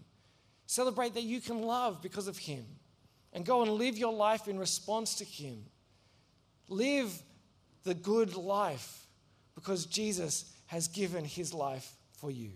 Celebrate 0.67 1.15
that 1.15 1.24
you 1.24 1.41
can 1.41 1.62
love 1.63 2.02
because 2.02 2.28
of 2.28 2.38
Him. 2.38 2.63
And 3.34 3.46
go 3.46 3.63
and 3.63 3.72
live 3.72 3.98
your 3.98 4.13
life 4.13 4.48
in 4.48 4.60
response 4.60 5.15
to 5.15 5.26
Him. 5.26 5.65
Live 6.69 7.13
the 7.84 7.93
good 7.93 8.36
life 8.36 9.06
because 9.56 9.86
Jesus 9.86 10.52
has 10.67 10.88
given 10.88 11.26
His 11.26 11.54
life 11.54 11.91
for 12.17 12.32
you. 12.32 12.52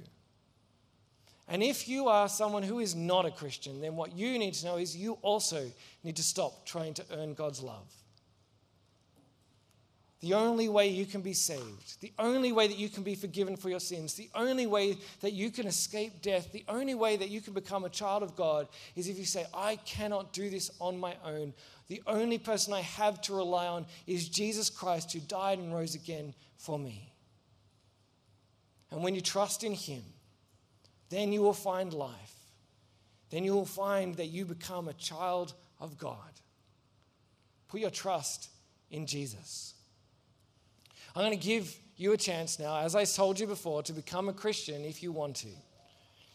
And 1.47 1.63
if 1.63 1.87
you 1.87 2.07
are 2.07 2.27
someone 2.27 2.63
who 2.63 2.79
is 2.79 2.93
not 2.93 3.25
a 3.25 3.31
Christian, 3.31 3.79
then 3.79 3.95
what 3.95 4.13
you 4.13 4.37
need 4.37 4.53
to 4.55 4.65
know 4.65 4.77
is 4.77 4.97
you 4.97 5.17
also 5.21 5.71
need 6.03 6.17
to 6.17 6.23
stop 6.23 6.65
trying 6.65 6.93
to 6.95 7.05
earn 7.11 7.33
God's 7.33 7.61
love. 7.61 7.87
The 10.19 10.33
only 10.33 10.67
way 10.67 10.87
you 10.87 11.05
can 11.05 11.21
be 11.21 11.33
saved, 11.33 12.01
the 12.01 12.11
only 12.17 12.51
way 12.51 12.67
that 12.67 12.77
you 12.77 12.89
can 12.89 13.03
be 13.03 13.13
forgiven 13.13 13.55
for 13.55 13.69
your 13.69 13.79
sins, 13.79 14.15
the 14.15 14.31
only 14.33 14.65
way 14.65 14.97
that 15.21 15.33
you 15.33 15.51
can 15.51 15.67
escape 15.67 16.23
death, 16.23 16.51
the 16.51 16.65
only 16.67 16.95
way 16.95 17.17
that 17.17 17.29
you 17.29 17.39
can 17.39 17.53
become 17.53 17.85
a 17.85 17.89
child 17.89 18.23
of 18.23 18.35
God 18.35 18.67
is 18.95 19.07
if 19.07 19.19
you 19.19 19.25
say, 19.25 19.45
I 19.53 19.75
cannot 19.75 20.33
do 20.33 20.49
this 20.49 20.71
on 20.81 20.97
my 20.97 21.15
own. 21.23 21.53
The 21.88 22.02
only 22.06 22.38
person 22.38 22.73
I 22.73 22.82
have 22.82 23.21
to 23.21 23.36
rely 23.36 23.67
on 23.67 23.86
is 24.06 24.28
Jesus 24.28 24.69
Christ 24.69 25.13
who 25.13 25.19
died 25.19 25.60
and 25.60 25.73
rose 25.73 25.95
again 25.95 26.34
for 26.58 26.78
me. 26.78 27.13
And 28.91 29.04
when 29.04 29.15
you 29.15 29.21
trust 29.21 29.63
in 29.63 29.73
Him, 29.73 30.04
then 31.10 31.32
you 31.32 31.41
will 31.41 31.54
find 31.54 31.93
life. 31.93 32.36
Then 33.30 33.43
you 33.43 33.54
will 33.54 33.65
find 33.65 34.15
that 34.15 34.28
you 34.28 34.45
become 34.45 34.88
a 34.88 34.93
child 34.93 35.54
of 35.80 35.97
God. 35.97 36.17
Put 37.67 37.82
your 37.82 37.89
trust 37.89 38.50
in 38.89 39.06
Jesus. 39.06 39.73
I'm 41.15 41.23
going 41.23 41.38
to 41.38 41.45
give 41.45 41.76
you 41.97 42.13
a 42.13 42.17
chance 42.17 42.60
now, 42.60 42.80
as 42.80 42.95
I 42.95 43.06
told 43.06 43.39
you 43.39 43.47
before, 43.47 43.84
to 43.84 43.93
become 43.93 44.30
a 44.30 44.34
Christian 44.34 44.86
if 44.86 45.02
you 45.02 45.12
want 45.12 45.36
to. 45.38 45.50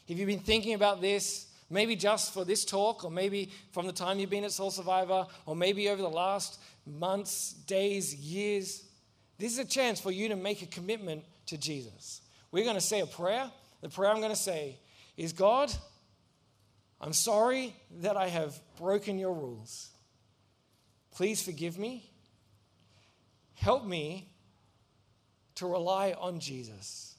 If 0.09 0.19
you've 0.19 0.27
been 0.27 0.41
thinking 0.41 0.75
about 0.75 1.01
this, 1.01 1.47
maybe 1.73 1.97
just 1.97 2.33
for 2.33 2.45
this 2.45 2.65
talk, 2.65 3.05
or 3.05 3.11
maybe 3.11 3.51
from 3.73 3.87
the 3.87 3.93
time 3.93 4.19
you've 4.19 4.31
been 4.31 4.45
at 4.45 4.53
Soul 4.53 4.71
Survivor, 4.71 5.27
or 5.47 5.57
maybe 5.57 5.89
over 5.89 6.03
the 6.03 6.09
last 6.09 6.61
months, 6.87 7.53
days, 7.67 8.15
years, 8.15 8.85
this 9.39 9.53
is 9.53 9.59
a 9.59 9.65
chance 9.65 10.01
for 10.01 10.13
you 10.13 10.29
to 10.29 10.37
make 10.37 10.63
a 10.63 10.67
commitment 10.67 11.25
to 11.47 11.59
Jesus. 11.59 12.21
We're 12.53 12.65
going 12.65 12.77
to 12.77 12.81
say 12.81 13.01
a 13.01 13.07
prayer 13.07 13.51
the 13.83 13.89
prayer 13.89 14.11
I'm 14.11 14.21
going 14.21 14.31
to 14.31 14.37
say 14.37 14.79
is 15.17 15.33
God, 15.33 15.71
I'm 17.01 17.13
sorry 17.13 17.77
that 18.01 18.17
I 18.17 18.29
have 18.29 18.59
broken 18.79 19.19
your 19.19 19.35
rules. 19.35 19.91
Please 21.15 21.43
forgive 21.43 21.79
me. 21.79 22.09
Help 23.55 23.85
me 23.85 24.29
to 25.57 25.67
rely 25.67 26.15
on 26.19 26.41
Jesus. 26.41 27.17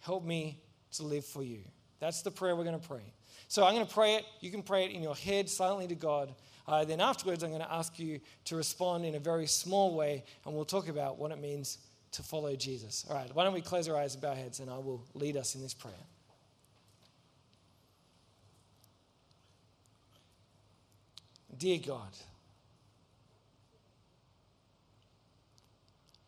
Help 0.00 0.24
me 0.24 0.62
to 0.92 1.02
live 1.02 1.26
for 1.26 1.42
you. 1.42 1.60
That's 2.00 2.22
the 2.22 2.30
prayer 2.30 2.56
we're 2.56 2.64
going 2.64 2.80
to 2.80 2.88
pray. 2.88 3.12
So 3.48 3.64
I'm 3.64 3.74
going 3.74 3.86
to 3.86 3.92
pray 3.92 4.16
it. 4.16 4.26
You 4.40 4.50
can 4.50 4.62
pray 4.62 4.84
it 4.84 4.90
in 4.92 5.02
your 5.02 5.16
head 5.16 5.48
silently 5.48 5.88
to 5.88 5.94
God. 5.94 6.34
Uh, 6.66 6.84
then 6.84 7.00
afterwards, 7.00 7.42
I'm 7.42 7.48
going 7.48 7.62
to 7.62 7.72
ask 7.72 7.98
you 7.98 8.20
to 8.44 8.56
respond 8.56 9.06
in 9.06 9.14
a 9.14 9.18
very 9.18 9.46
small 9.46 9.96
way, 9.96 10.22
and 10.44 10.54
we'll 10.54 10.66
talk 10.66 10.88
about 10.88 11.18
what 11.18 11.32
it 11.32 11.40
means 11.40 11.78
to 12.12 12.22
follow 12.22 12.54
Jesus. 12.56 13.06
All 13.08 13.16
right, 13.16 13.34
why 13.34 13.44
don't 13.44 13.54
we 13.54 13.62
close 13.62 13.88
our 13.88 13.96
eyes 13.96 14.12
and 14.14 14.22
bow 14.22 14.28
our 14.28 14.34
heads, 14.34 14.60
and 14.60 14.70
I 14.70 14.76
will 14.76 15.02
lead 15.14 15.38
us 15.38 15.54
in 15.54 15.62
this 15.62 15.72
prayer. 15.72 15.94
Dear 21.56 21.78
God, 21.84 22.12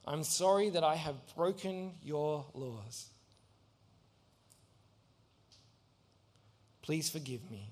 I'm 0.06 0.24
sorry 0.24 0.70
that 0.70 0.82
I 0.82 0.96
have 0.96 1.14
broken 1.36 1.92
your 2.02 2.46
laws. 2.54 3.06
Please 6.82 7.10
forgive 7.10 7.50
me. 7.50 7.70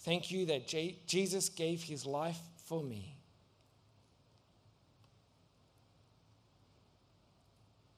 Thank 0.00 0.30
you 0.30 0.46
that 0.46 0.66
J- 0.66 0.98
Jesus 1.06 1.48
gave 1.48 1.82
his 1.82 2.06
life 2.06 2.38
for 2.64 2.82
me. 2.82 3.16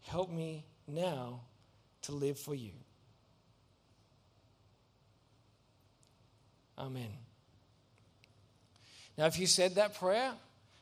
Help 0.02 0.30
me 0.30 0.64
now 0.86 1.40
to 2.02 2.12
live 2.12 2.38
for 2.38 2.54
you. 2.54 2.72
Amen. 6.76 7.08
Now, 9.16 9.26
if 9.26 9.38
you 9.38 9.46
said 9.46 9.76
that 9.76 9.94
prayer, 9.94 10.32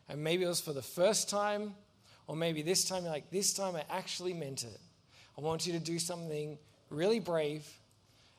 and 0.09 0.25
maybe 0.25 0.45
it 0.45 0.49
was 0.49 0.61
for 0.61 0.73
the 0.73 0.83
first 0.83 1.29
time, 1.29 1.75
or 2.27 2.35
maybe 2.35 2.63
this 2.63 2.85
time 2.85 3.03
you're 3.03 3.13
like, 3.13 3.31
this 3.31 3.53
time 3.53 3.77
I 3.77 3.85
actually 3.91 4.33
meant 4.33 4.65
it. 4.65 4.81
I 5.37 5.41
want 5.41 5.67
you 5.67 5.73
to 5.73 5.79
do 5.79 5.99
something 5.99 6.59
really 6.91 7.21
brave, 7.21 7.67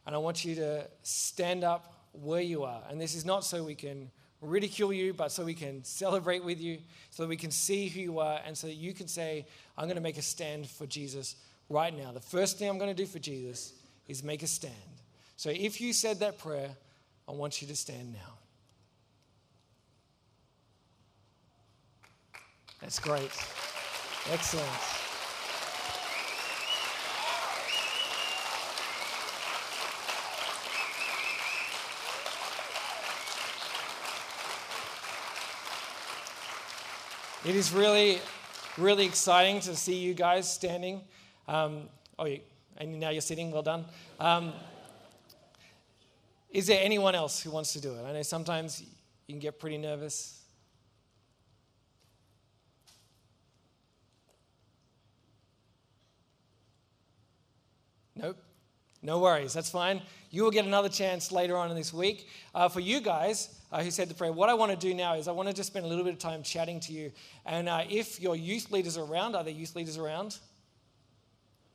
and 0.05 0.15
I 0.15 0.17
want 0.17 0.45
you 0.45 0.55
to 0.55 0.87
stand 1.03 1.63
up 1.63 1.93
where 2.13 2.41
you 2.41 2.63
are. 2.63 2.81
And 2.89 2.99
this 2.99 3.15
is 3.15 3.25
not 3.25 3.43
so 3.45 3.63
we 3.63 3.75
can 3.75 4.11
ridicule 4.41 4.91
you, 4.91 5.13
but 5.13 5.31
so 5.31 5.45
we 5.45 5.53
can 5.53 5.83
celebrate 5.83 6.43
with 6.43 6.59
you, 6.59 6.79
so 7.11 7.23
that 7.23 7.29
we 7.29 7.37
can 7.37 7.51
see 7.51 7.87
who 7.87 7.99
you 7.99 8.19
are, 8.19 8.39
and 8.45 8.57
so 8.57 8.67
that 8.67 8.73
you 8.73 8.93
can 8.93 9.07
say, 9.07 9.45
I'm 9.77 9.85
going 9.85 9.95
to 9.95 10.01
make 10.01 10.17
a 10.17 10.21
stand 10.21 10.67
for 10.67 10.85
Jesus 10.85 11.35
right 11.69 11.95
now. 11.95 12.11
The 12.11 12.19
first 12.19 12.57
thing 12.57 12.69
I'm 12.69 12.77
going 12.77 12.93
to 12.93 12.95
do 12.95 13.05
for 13.05 13.19
Jesus 13.19 13.73
is 14.07 14.23
make 14.23 14.43
a 14.43 14.47
stand. 14.47 14.73
So 15.37 15.49
if 15.49 15.79
you 15.79 15.93
said 15.93 16.19
that 16.19 16.37
prayer, 16.37 16.69
I 17.27 17.31
want 17.31 17.61
you 17.61 17.67
to 17.67 17.75
stand 17.75 18.13
now. 18.13 18.33
That's 22.81 22.99
great. 22.99 23.31
Excellent. 24.31 25.00
It 37.43 37.55
is 37.55 37.73
really, 37.73 38.19
really 38.77 39.03
exciting 39.03 39.61
to 39.61 39.75
see 39.75 39.95
you 39.95 40.13
guys 40.13 40.47
standing. 40.51 41.01
Um, 41.47 41.89
oh, 42.19 42.25
you, 42.25 42.39
and 42.77 42.99
now 42.99 43.09
you're 43.09 43.19
sitting. 43.19 43.49
Well 43.49 43.63
done. 43.63 43.85
Um, 44.19 44.53
is 46.51 46.67
there 46.67 46.79
anyone 46.83 47.15
else 47.15 47.41
who 47.41 47.49
wants 47.49 47.73
to 47.73 47.81
do 47.81 47.95
it? 47.95 48.03
I 48.05 48.13
know 48.13 48.21
sometimes 48.21 48.83
you 49.25 49.33
can 49.33 49.39
get 49.39 49.59
pretty 49.59 49.79
nervous. 49.79 50.39
Nope. 58.15 58.37
No 59.01 59.17
worries. 59.17 59.53
That's 59.53 59.71
fine. 59.71 60.03
You 60.29 60.43
will 60.43 60.51
get 60.51 60.65
another 60.65 60.89
chance 60.89 61.31
later 61.31 61.57
on 61.57 61.71
in 61.71 61.75
this 61.75 61.91
week. 61.91 62.29
Uh, 62.53 62.69
for 62.69 62.81
you 62.81 63.01
guys, 63.01 63.60
uh, 63.71 63.83
who 63.83 63.91
said 63.91 64.09
the 64.09 64.13
prayer. 64.13 64.31
What 64.31 64.49
I 64.49 64.53
want 64.53 64.71
to 64.71 64.77
do 64.77 64.93
now 64.93 65.15
is 65.15 65.27
I 65.27 65.31
want 65.31 65.49
to 65.49 65.53
just 65.53 65.67
spend 65.67 65.85
a 65.85 65.87
little 65.87 66.03
bit 66.03 66.13
of 66.13 66.19
time 66.19 66.43
chatting 66.43 66.79
to 66.81 66.93
you. 66.93 67.11
And 67.45 67.69
uh, 67.69 67.83
if 67.89 68.19
your 68.19 68.35
youth 68.35 68.71
leaders 68.71 68.97
are 68.97 69.05
around, 69.05 69.35
are 69.35 69.43
there 69.43 69.53
youth 69.53 69.75
leaders 69.75 69.97
around? 69.97 70.37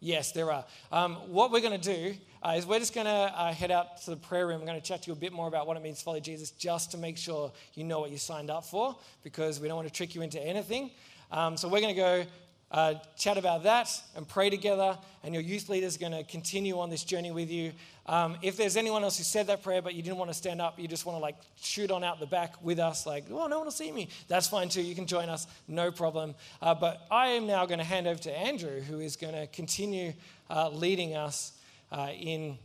Yes, 0.00 0.32
there 0.32 0.52
are. 0.52 0.64
Um, 0.92 1.14
what 1.28 1.50
we're 1.50 1.62
going 1.62 1.80
to 1.80 1.94
do 1.94 2.14
uh, 2.42 2.54
is 2.56 2.66
we're 2.66 2.78
just 2.78 2.94
going 2.94 3.06
to 3.06 3.10
uh, 3.10 3.52
head 3.52 3.70
out 3.70 4.02
to 4.02 4.10
the 4.10 4.16
prayer 4.16 4.46
room. 4.46 4.60
I'm 4.60 4.66
going 4.66 4.80
to 4.80 4.86
chat 4.86 5.02
to 5.02 5.06
you 5.06 5.14
a 5.14 5.16
bit 5.16 5.32
more 5.32 5.48
about 5.48 5.66
what 5.66 5.76
it 5.76 5.82
means 5.82 5.98
to 5.98 6.04
follow 6.04 6.20
Jesus, 6.20 6.50
just 6.50 6.90
to 6.90 6.98
make 6.98 7.16
sure 7.16 7.50
you 7.74 7.82
know 7.82 8.00
what 8.00 8.10
you 8.10 8.18
signed 8.18 8.50
up 8.50 8.66
for, 8.66 8.94
because 9.22 9.58
we 9.58 9.68
don't 9.68 9.76
want 9.76 9.88
to 9.88 9.94
trick 9.94 10.14
you 10.14 10.20
into 10.20 10.40
anything. 10.40 10.90
Um, 11.32 11.56
so 11.56 11.66
we're 11.66 11.80
going 11.80 11.94
to 11.94 12.00
go 12.00 12.24
uh, 12.70 12.94
chat 13.16 13.38
about 13.38 13.62
that 13.62 13.88
and 14.16 14.26
pray 14.26 14.50
together. 14.50 14.98
And 15.22 15.34
your 15.34 15.42
youth 15.42 15.68
leader 15.68 15.86
is 15.86 15.96
going 15.96 16.12
to 16.12 16.24
continue 16.24 16.78
on 16.78 16.90
this 16.90 17.04
journey 17.04 17.30
with 17.30 17.50
you. 17.50 17.72
Um, 18.06 18.36
if 18.42 18.56
there's 18.56 18.76
anyone 18.76 19.02
else 19.02 19.18
who 19.18 19.24
said 19.24 19.48
that 19.48 19.62
prayer, 19.62 19.82
but 19.82 19.94
you 19.94 20.02
didn't 20.02 20.18
want 20.18 20.30
to 20.30 20.34
stand 20.34 20.60
up, 20.60 20.78
you 20.78 20.86
just 20.86 21.06
want 21.06 21.16
to 21.16 21.20
like 21.20 21.36
shoot 21.60 21.90
on 21.90 22.04
out 22.04 22.20
the 22.20 22.26
back 22.26 22.62
with 22.62 22.78
us, 22.78 23.06
like, 23.06 23.24
oh, 23.30 23.46
no 23.46 23.58
one 23.58 23.66
will 23.66 23.72
see 23.72 23.90
me. 23.90 24.08
That's 24.28 24.46
fine 24.46 24.68
too. 24.68 24.82
You 24.82 24.94
can 24.94 25.06
join 25.06 25.28
us, 25.28 25.46
no 25.66 25.90
problem. 25.90 26.34
Uh, 26.62 26.74
but 26.74 27.06
I 27.10 27.28
am 27.28 27.46
now 27.46 27.66
going 27.66 27.78
to 27.78 27.84
hand 27.84 28.06
over 28.06 28.20
to 28.22 28.38
Andrew, 28.38 28.80
who 28.80 29.00
is 29.00 29.16
going 29.16 29.34
to 29.34 29.46
continue 29.48 30.12
uh, 30.48 30.70
leading 30.70 31.16
us 31.16 31.52
uh, 31.90 32.10
in 32.16 32.58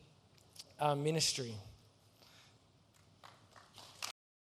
uh, 0.80 0.96
ministry. 0.96 1.56